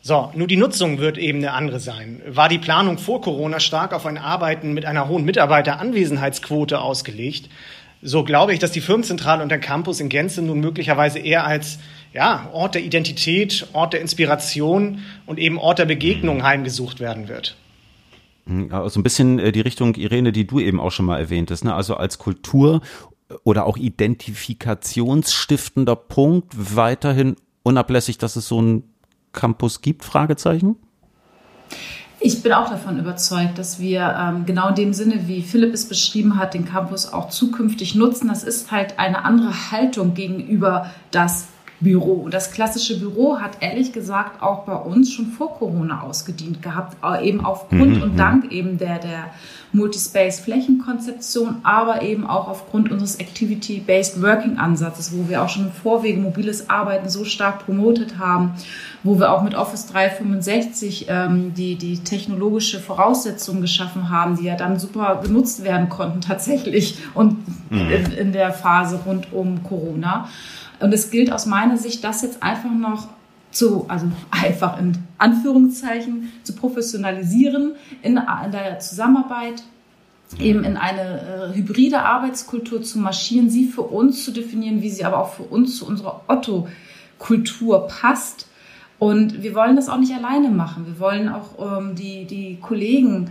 So, 0.07 0.29
nur 0.35 0.45
die 0.45 0.55
Nutzung 0.55 0.99
wird 0.99 1.17
eben 1.17 1.39
eine 1.39 1.53
andere 1.53 1.79
sein. 1.79 2.21
War 2.27 2.47
die 2.47 2.59
Planung 2.59 2.99
vor 2.99 3.21
Corona 3.21 3.59
stark 3.59 3.91
auf 3.91 4.05
ein 4.05 4.19
Arbeiten 4.19 4.73
mit 4.73 4.85
einer 4.85 5.07
hohen 5.07 5.25
Mitarbeiteranwesenheitsquote 5.25 6.79
ausgelegt, 6.79 7.49
so 8.03 8.23
glaube 8.23 8.53
ich, 8.53 8.59
dass 8.59 8.71
die 8.71 8.81
Firmenzentrale 8.81 9.41
und 9.41 9.49
der 9.49 9.57
Campus 9.57 9.99
in 9.99 10.09
Gänze 10.09 10.43
nun 10.43 10.59
möglicherweise 10.59 11.17
eher 11.17 11.47
als 11.47 11.79
ja, 12.13 12.51
Ort 12.53 12.75
der 12.75 12.83
Identität, 12.83 13.65
Ort 13.73 13.93
der 13.93 14.01
Inspiration 14.01 14.99
und 15.25 15.39
eben 15.39 15.57
Ort 15.57 15.79
der 15.79 15.85
Begegnung 15.85 16.43
heimgesucht 16.43 16.99
werden 16.99 17.27
wird. 17.27 17.57
Also 18.69 18.99
ein 18.99 19.03
bisschen 19.03 19.39
äh, 19.39 19.51
die 19.51 19.61
Richtung, 19.61 19.95
Irene, 19.95 20.31
die 20.31 20.45
du 20.45 20.59
eben 20.59 20.79
auch 20.79 20.91
schon 20.91 21.07
mal 21.07 21.19
erwähntest, 21.19 21.65
ne? 21.65 21.73
also 21.73 21.95
als 21.95 22.19
Kultur 22.19 22.81
oder 23.43 23.65
auch 23.65 23.77
identifikationsstiftender 23.77 25.95
Punkt 25.95 26.75
weiterhin 26.75 27.37
unablässig, 27.63 28.19
dass 28.19 28.35
es 28.35 28.47
so 28.47 28.61
ein 28.61 28.83
Campus 29.35 29.81
gibt? 29.81 30.03
Fragezeichen. 30.03 30.77
Ich 32.19 32.41
bin 32.41 32.53
auch 32.53 32.69
davon 32.69 32.97
überzeugt, 32.97 33.59
dass 33.59 33.79
wir 33.79 34.15
ähm, 34.19 34.45
genau 34.47 34.69
in 34.69 34.75
dem 34.75 34.93
Sinne, 34.93 35.27
wie 35.27 35.43
Philipp 35.43 35.73
es 35.73 35.87
beschrieben 35.87 36.39
hat, 36.39 36.55
den 36.55 36.65
Campus 36.65 37.13
auch 37.13 37.29
zukünftig 37.29 37.93
nutzen. 37.93 38.29
Das 38.29 38.43
ist 38.43 38.71
halt 38.71 38.97
eine 38.97 39.25
andere 39.25 39.71
Haltung 39.71 40.15
gegenüber 40.15 40.89
das 41.11 41.49
Büro. 41.85 42.29
Das 42.29 42.51
klassische 42.51 42.99
Büro 42.99 43.39
hat 43.39 43.57
ehrlich 43.61 43.93
gesagt 43.93 44.41
auch 44.41 44.63
bei 44.65 44.73
uns 44.75 45.13
schon 45.13 45.27
vor 45.27 45.53
Corona 45.53 46.01
ausgedient 46.01 46.63
gehabt, 46.63 46.97
eben 47.21 47.45
aufgrund 47.45 47.97
mhm. 47.97 48.01
und 48.01 48.13
mhm. 48.13 48.17
dank 48.17 48.51
eben 48.51 48.79
der, 48.79 48.97
der 48.97 49.29
Multispace-Flächenkonzeption, 49.71 51.57
aber 51.61 52.01
eben 52.01 52.25
auch 52.25 52.47
aufgrund 52.47 52.91
unseres 52.91 53.17
Activity-Based 53.17 54.19
Working-Ansatzes, 54.19 55.15
wo 55.15 55.29
wir 55.29 55.43
auch 55.43 55.49
schon 55.49 55.65
im 55.65 55.71
Vorwege 55.71 56.19
mobiles 56.19 56.71
Arbeiten 56.71 57.07
so 57.07 57.23
stark 57.23 57.65
promotet 57.65 58.17
haben, 58.17 58.55
wo 59.03 59.19
wir 59.19 59.31
auch 59.31 59.43
mit 59.43 59.53
Office 59.53 59.85
365 59.85 61.05
ähm, 61.07 61.53
die, 61.53 61.75
die 61.75 61.99
technologische 61.99 62.79
Voraussetzungen 62.79 63.61
geschaffen 63.61 64.09
haben, 64.09 64.37
die 64.37 64.45
ja 64.45 64.55
dann 64.55 64.79
super 64.79 65.21
genutzt 65.23 65.63
werden 65.63 65.89
konnten 65.89 66.21
tatsächlich 66.21 66.97
und 67.13 67.37
mhm. 67.69 67.91
in, 67.91 68.11
in 68.11 68.31
der 68.31 68.53
Phase 68.53 69.01
rund 69.05 69.31
um 69.31 69.61
Corona. 69.61 70.27
Und 70.79 70.93
es 70.93 71.11
gilt 71.11 71.31
aus 71.31 71.45
meiner 71.45 71.77
Sicht, 71.77 72.03
das 72.03 72.21
jetzt 72.21 72.43
einfach 72.43 72.71
noch 72.71 73.09
zu, 73.51 73.85
also 73.87 74.07
einfach 74.31 74.79
in 74.79 74.97
Anführungszeichen, 75.17 76.31
zu 76.43 76.53
professionalisieren 76.53 77.75
in, 78.01 78.17
in 78.17 78.51
der 78.51 78.79
Zusammenarbeit, 78.79 79.63
eben 80.39 80.63
in 80.63 80.75
eine 80.75 81.51
äh, 81.53 81.55
hybride 81.55 82.01
Arbeitskultur 82.01 82.81
zu 82.81 82.99
marschieren, 82.99 83.49
sie 83.49 83.67
für 83.67 83.83
uns 83.83 84.25
zu 84.25 84.31
definieren, 84.31 84.81
wie 84.81 84.89
sie 84.89 85.05
aber 85.05 85.19
auch 85.19 85.33
für 85.33 85.43
uns 85.43 85.77
zu 85.77 85.87
unserer 85.87 86.21
Otto-Kultur 86.27 87.87
passt. 87.87 88.47
Und 88.97 89.43
wir 89.43 89.53
wollen 89.55 89.75
das 89.75 89.89
auch 89.89 89.97
nicht 89.97 90.13
alleine 90.13 90.49
machen. 90.49 90.85
Wir 90.87 90.99
wollen 90.99 91.29
auch 91.29 91.79
ähm, 91.79 91.95
die, 91.95 92.25
die 92.25 92.57
Kollegen 92.59 93.29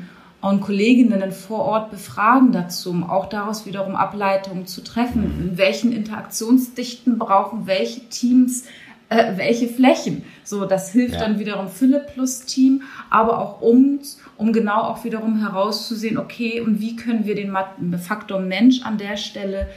und 0.50 0.60
Kolleginnen 0.60 1.32
vor 1.32 1.60
Ort 1.60 1.90
befragen 1.90 2.52
dazu, 2.52 2.90
um 2.90 3.08
auch 3.08 3.26
daraus 3.26 3.64
wiederum 3.66 3.96
Ableitungen 3.96 4.66
zu 4.66 4.84
treffen. 4.84 5.24
In 5.40 5.58
welchen 5.58 5.92
Interaktionsdichten 5.92 7.18
brauchen 7.18 7.66
welche 7.66 8.08
Teams 8.08 8.64
äh, 9.08 9.36
welche 9.36 9.68
Flächen? 9.68 10.24
So, 10.44 10.64
das 10.66 10.92
hilft 10.92 11.14
ja. 11.14 11.20
dann 11.20 11.38
wiederum 11.38 11.68
Philipp 11.68 12.14
plus 12.14 12.40
Team, 12.44 12.82
aber 13.10 13.38
auch 13.38 13.60
uns, 13.60 14.20
um 14.36 14.52
genau 14.52 14.82
auch 14.82 15.04
wiederum 15.04 15.38
herauszusehen, 15.38 16.18
okay, 16.18 16.60
und 16.60 16.80
wie 16.80 16.96
können 16.96 17.24
wir 17.24 17.34
den 17.34 17.56
Faktor 17.98 18.40
Mensch 18.40 18.82
an 18.82 18.98
der 18.98 19.16
Stelle 19.16 19.68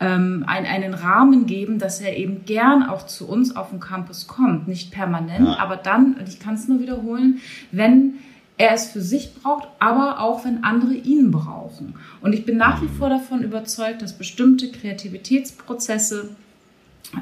ähm, 0.00 0.44
ein, 0.46 0.66
einen 0.66 0.94
Rahmen 0.94 1.46
geben, 1.46 1.78
dass 1.78 2.00
er 2.00 2.16
eben 2.16 2.44
gern 2.44 2.82
auch 2.82 3.06
zu 3.06 3.28
uns 3.28 3.54
auf 3.54 3.70
den 3.70 3.80
Campus 3.80 4.26
kommt. 4.26 4.68
Nicht 4.68 4.92
permanent, 4.92 5.46
ja. 5.46 5.58
aber 5.58 5.76
dann, 5.76 6.14
und 6.14 6.28
ich 6.28 6.40
kann 6.40 6.54
es 6.54 6.68
nur 6.68 6.80
wiederholen, 6.80 7.40
wenn 7.72 8.14
er 8.58 8.72
es 8.72 8.86
für 8.86 9.02
sich 9.02 9.34
braucht, 9.34 9.68
aber 9.78 10.20
auch 10.20 10.44
wenn 10.44 10.64
andere 10.64 10.94
ihn 10.94 11.30
brauchen. 11.30 11.94
Und 12.20 12.32
ich 12.32 12.46
bin 12.46 12.56
nach 12.56 12.80
wie 12.80 12.88
vor 12.88 13.10
davon 13.10 13.42
überzeugt, 13.42 14.02
dass 14.02 14.14
bestimmte 14.14 14.70
Kreativitätsprozesse, 14.70 16.30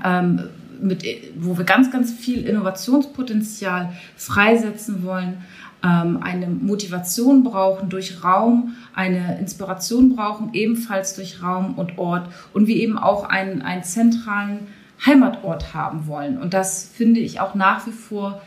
ähm, 0.04 0.48
mit, 0.80 1.04
wo 1.38 1.56
wir 1.56 1.64
ganz, 1.64 1.90
ganz 1.90 2.12
viel 2.12 2.46
Innovationspotenzial 2.46 3.92
freisetzen 4.16 5.04
wollen, 5.04 5.38
ähm, 5.82 6.20
eine 6.22 6.46
Motivation 6.46 7.42
brauchen 7.42 7.88
durch 7.88 8.22
Raum, 8.24 8.76
eine 8.94 9.38
Inspiration 9.38 10.14
brauchen, 10.14 10.50
ebenfalls 10.52 11.14
durch 11.14 11.42
Raum 11.42 11.74
und 11.74 11.98
Ort 11.98 12.28
und 12.52 12.66
wir 12.66 12.76
eben 12.76 12.96
auch 12.96 13.24
einen, 13.24 13.62
einen 13.62 13.82
zentralen 13.82 14.68
Heimatort 15.04 15.74
haben 15.74 16.06
wollen. 16.06 16.38
Und 16.38 16.54
das 16.54 16.90
finde 16.94 17.20
ich 17.20 17.40
auch 17.40 17.54
nach 17.54 17.86
wie 17.86 17.92
vor 17.92 18.40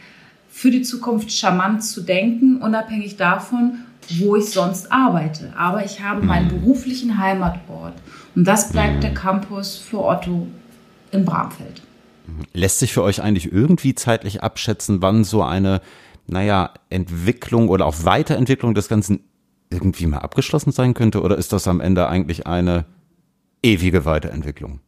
für 0.57 0.71
die 0.71 0.81
Zukunft 0.81 1.31
charmant 1.31 1.83
zu 1.83 2.01
denken, 2.01 2.63
unabhängig 2.63 3.15
davon, 3.15 3.81
wo 4.17 4.35
ich 4.35 4.45
sonst 4.45 4.91
arbeite. 4.91 5.53
Aber 5.55 5.85
ich 5.85 6.01
habe 6.01 6.25
meinen 6.25 6.47
mhm. 6.47 6.61
beruflichen 6.61 7.19
Heimatort 7.19 7.93
und 8.33 8.47
das 8.47 8.71
bleibt 8.71 9.03
der 9.03 9.13
Campus 9.13 9.77
für 9.77 10.03
Otto 10.03 10.47
in 11.11 11.25
Bramfeld. 11.25 11.83
Lässt 12.53 12.79
sich 12.79 12.91
für 12.91 13.03
euch 13.03 13.21
eigentlich 13.21 13.51
irgendwie 13.51 13.93
zeitlich 13.93 14.41
abschätzen, 14.41 14.99
wann 14.99 15.23
so 15.23 15.43
eine, 15.43 15.79
naja, 16.25 16.71
Entwicklung 16.89 17.69
oder 17.69 17.85
auch 17.85 18.03
Weiterentwicklung 18.03 18.73
des 18.73 18.87
Ganzen 18.87 19.19
irgendwie 19.69 20.07
mal 20.07 20.19
abgeschlossen 20.19 20.71
sein 20.71 20.95
könnte? 20.95 21.21
Oder 21.21 21.37
ist 21.37 21.53
das 21.53 21.67
am 21.67 21.81
Ende 21.81 22.09
eigentlich 22.09 22.47
eine 22.47 22.85
ewige 23.61 24.05
Weiterentwicklung? 24.05 24.79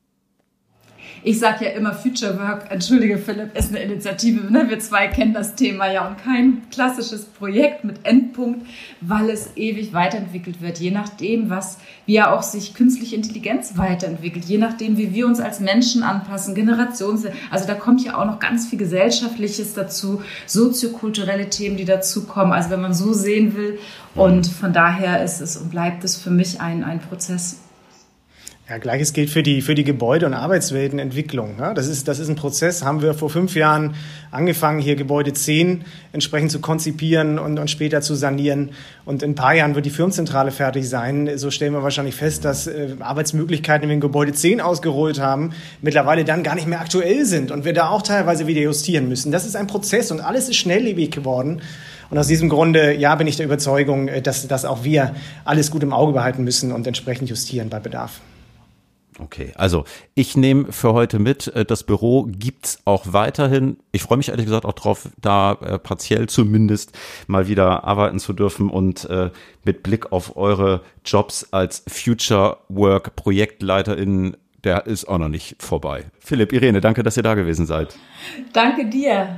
Ich 1.21 1.39
sage 1.39 1.65
ja 1.65 1.71
immer, 1.71 1.93
Future 1.93 2.39
Work, 2.39 2.71
entschuldige 2.71 3.17
Philipp, 3.17 3.57
ist 3.57 3.69
eine 3.69 3.83
Initiative. 3.83 4.51
Ne? 4.51 4.69
Wir 4.69 4.79
zwei 4.79 5.07
kennen 5.07 5.33
das 5.33 5.55
Thema 5.55 5.91
ja 5.91 6.07
und 6.07 6.17
kein 6.17 6.61
klassisches 6.71 7.25
Projekt 7.25 7.83
mit 7.83 8.05
Endpunkt, 8.05 8.65
weil 9.01 9.29
es 9.29 9.57
ewig 9.57 9.93
weiterentwickelt 9.93 10.61
wird, 10.61 10.79
je 10.79 10.91
nachdem, 10.91 11.49
was, 11.49 11.77
wie 12.05 12.13
ja 12.13 12.33
auch 12.33 12.43
sich 12.43 12.73
künstliche 12.73 13.15
Intelligenz 13.15 13.77
weiterentwickelt, 13.77 14.45
je 14.45 14.57
nachdem, 14.57 14.97
wie 14.97 15.13
wir 15.13 15.25
uns 15.25 15.39
als 15.39 15.59
Menschen 15.59 16.03
anpassen, 16.03 16.55
Generations, 16.55 17.25
also 17.51 17.67
da 17.67 17.73
kommt 17.73 18.03
ja 18.03 18.17
auch 18.17 18.25
noch 18.25 18.39
ganz 18.39 18.67
viel 18.67 18.79
Gesellschaftliches 18.79 19.73
dazu, 19.73 20.21
soziokulturelle 20.45 21.49
Themen, 21.49 21.75
die 21.75 21.85
dazukommen, 21.85 22.53
also 22.53 22.69
wenn 22.69 22.81
man 22.81 22.93
so 22.93 23.13
sehen 23.13 23.55
will. 23.55 23.79
Und 24.15 24.47
von 24.47 24.73
daher 24.73 25.23
ist 25.23 25.41
es 25.41 25.57
und 25.57 25.69
bleibt 25.69 26.03
es 26.03 26.15
für 26.15 26.31
mich 26.31 26.61
ein, 26.61 26.83
ein 26.83 26.99
Prozess. 26.99 27.57
Ja, 28.69 28.77
gleiches 28.77 29.13
gilt 29.13 29.31
für 29.31 29.41
die, 29.41 29.63
für 29.63 29.73
die 29.73 29.83
Gebäude- 29.83 30.27
und 30.27 30.35
Arbeitsweltenentwicklung. 30.35 31.55
Ja, 31.57 31.73
das, 31.73 31.87
ist, 31.87 32.07
das 32.07 32.19
ist 32.19 32.29
ein 32.29 32.35
Prozess, 32.35 32.83
haben 32.83 33.01
wir 33.01 33.15
vor 33.15 33.31
fünf 33.31 33.55
Jahren 33.55 33.95
angefangen, 34.29 34.79
hier 34.79 34.95
Gebäude 34.95 35.33
10 35.33 35.85
entsprechend 36.13 36.51
zu 36.51 36.59
konzipieren 36.59 37.39
und, 37.39 37.57
und 37.57 37.67
später 37.71 38.01
zu 38.01 38.13
sanieren. 38.13 38.69
Und 39.05 39.23
in 39.23 39.31
ein 39.31 39.35
paar 39.35 39.55
Jahren 39.55 39.73
wird 39.73 39.87
die 39.87 39.89
Firmenzentrale 39.89 40.51
fertig 40.51 40.87
sein. 40.87 41.31
So 41.39 41.49
stellen 41.49 41.73
wir 41.73 41.81
wahrscheinlich 41.81 42.13
fest, 42.13 42.45
dass 42.45 42.67
äh, 42.67 42.89
Arbeitsmöglichkeiten, 42.99 43.81
die 43.81 43.87
wir 43.87 43.95
in 43.95 44.01
Gebäude 44.01 44.33
10 44.33 44.61
ausgerollt 44.61 45.19
haben, 45.19 45.53
mittlerweile 45.81 46.23
dann 46.23 46.43
gar 46.43 46.53
nicht 46.53 46.67
mehr 46.67 46.79
aktuell 46.79 47.25
sind 47.25 47.49
und 47.49 47.65
wir 47.65 47.73
da 47.73 47.89
auch 47.89 48.03
teilweise 48.03 48.45
wieder 48.45 48.61
justieren 48.61 49.09
müssen. 49.09 49.31
Das 49.31 49.47
ist 49.47 49.55
ein 49.55 49.65
Prozess 49.65 50.11
und 50.11 50.19
alles 50.19 50.47
ist 50.47 50.57
schnelllebig 50.57 51.09
geworden. 51.09 51.63
Und 52.11 52.19
aus 52.19 52.27
diesem 52.27 52.49
Grunde, 52.49 52.93
ja, 52.93 53.15
bin 53.15 53.25
ich 53.25 53.35
der 53.35 53.47
Überzeugung, 53.47 54.09
äh, 54.09 54.21
dass, 54.21 54.47
dass 54.47 54.63
auch 54.63 54.83
wir 54.83 55.15
alles 55.43 55.71
gut 55.71 55.81
im 55.81 55.91
Auge 55.91 56.13
behalten 56.13 56.43
müssen 56.43 56.71
und 56.71 56.85
entsprechend 56.85 57.31
justieren 57.31 57.69
bei 57.69 57.79
Bedarf. 57.79 58.21
Okay, 59.21 59.51
also 59.55 59.83
ich 60.15 60.37
nehme 60.37 60.71
für 60.71 60.93
heute 60.93 61.19
mit, 61.19 61.47
äh, 61.47 61.65
das 61.65 61.83
Büro 61.83 62.27
gibt's 62.29 62.79
auch 62.85 63.11
weiterhin. 63.11 63.77
Ich 63.91 64.03
freue 64.03 64.17
mich 64.17 64.29
ehrlich 64.29 64.45
gesagt 64.45 64.65
auch 64.65 64.73
drauf, 64.73 65.09
da 65.21 65.53
äh, 65.61 65.77
partiell 65.77 66.27
zumindest 66.29 66.97
mal 67.27 67.47
wieder 67.47 67.83
arbeiten 67.83 68.19
zu 68.19 68.33
dürfen 68.33 68.69
und 68.69 69.09
äh, 69.09 69.29
mit 69.63 69.83
Blick 69.83 70.11
auf 70.11 70.37
eure 70.37 70.81
Jobs 71.03 71.47
als 71.51 71.83
Future 71.87 72.57
Work 72.69 73.15
Projektleiterin, 73.15 74.37
der 74.63 74.85
ist 74.85 75.05
auch 75.05 75.17
noch 75.17 75.29
nicht 75.29 75.61
vorbei. 75.61 76.05
Philipp, 76.19 76.53
Irene, 76.53 76.79
danke, 76.79 77.03
dass 77.03 77.17
ihr 77.17 77.23
da 77.23 77.33
gewesen 77.33 77.65
seid. 77.65 77.95
Danke 78.53 78.85
dir. 78.85 79.35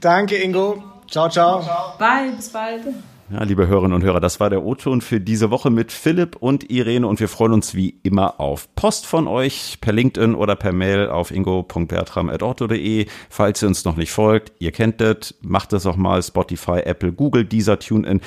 Danke, 0.00 0.36
Ingo. 0.36 0.82
Ciao, 1.08 1.28
ciao. 1.28 1.60
Bye, 1.98 2.32
bis 2.36 2.48
bald. 2.48 2.82
Ja, 3.30 3.42
liebe 3.42 3.66
Hörerinnen 3.66 3.94
und 3.94 4.04
Hörer, 4.04 4.20
das 4.20 4.38
war 4.38 4.50
der 4.50 4.62
O-Ton 4.62 5.00
für 5.00 5.18
diese 5.18 5.50
Woche 5.50 5.70
mit 5.70 5.92
Philipp 5.92 6.36
und 6.40 6.70
Irene 6.70 7.06
und 7.06 7.20
wir 7.20 7.28
freuen 7.28 7.54
uns 7.54 7.74
wie 7.74 7.98
immer 8.02 8.38
auf 8.38 8.68
Post 8.74 9.06
von 9.06 9.26
euch 9.26 9.78
per 9.80 9.94
LinkedIn 9.94 10.34
oder 10.34 10.56
per 10.56 10.72
Mail 10.72 11.08
auf 11.08 11.30
ingo.bertram.orto.de. 11.30 13.06
Falls 13.30 13.62
ihr 13.62 13.68
uns 13.68 13.86
noch 13.86 13.96
nicht 13.96 14.12
folgt, 14.12 14.52
ihr 14.58 14.72
kennt 14.72 15.00
das, 15.00 15.34
macht 15.40 15.72
das 15.72 15.86
auch 15.86 15.96
mal 15.96 16.22
Spotify, 16.22 16.80
Apple, 16.84 17.12
Google, 17.12 17.46
dieser 17.46 17.78
TuneIn. 17.78 18.20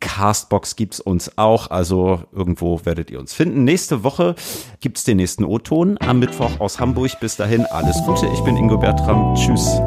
Castbox 0.00 0.74
gibt's 0.76 0.98
uns 0.98 1.38
auch, 1.38 1.70
also 1.70 2.22
irgendwo 2.32 2.84
werdet 2.84 3.10
ihr 3.10 3.20
uns 3.20 3.34
finden. 3.34 3.62
Nächste 3.62 4.02
Woche 4.02 4.34
gibt's 4.80 5.04
den 5.04 5.18
nächsten 5.18 5.44
O-Ton 5.44 5.96
am 6.00 6.18
Mittwoch 6.18 6.58
aus 6.58 6.80
Hamburg. 6.80 7.12
Bis 7.20 7.36
dahin 7.36 7.66
alles 7.66 8.02
Gute. 8.04 8.26
Ich 8.32 8.40
bin 8.40 8.56
Ingo 8.56 8.78
Bertram. 8.78 9.34
Tschüss. 9.36 9.78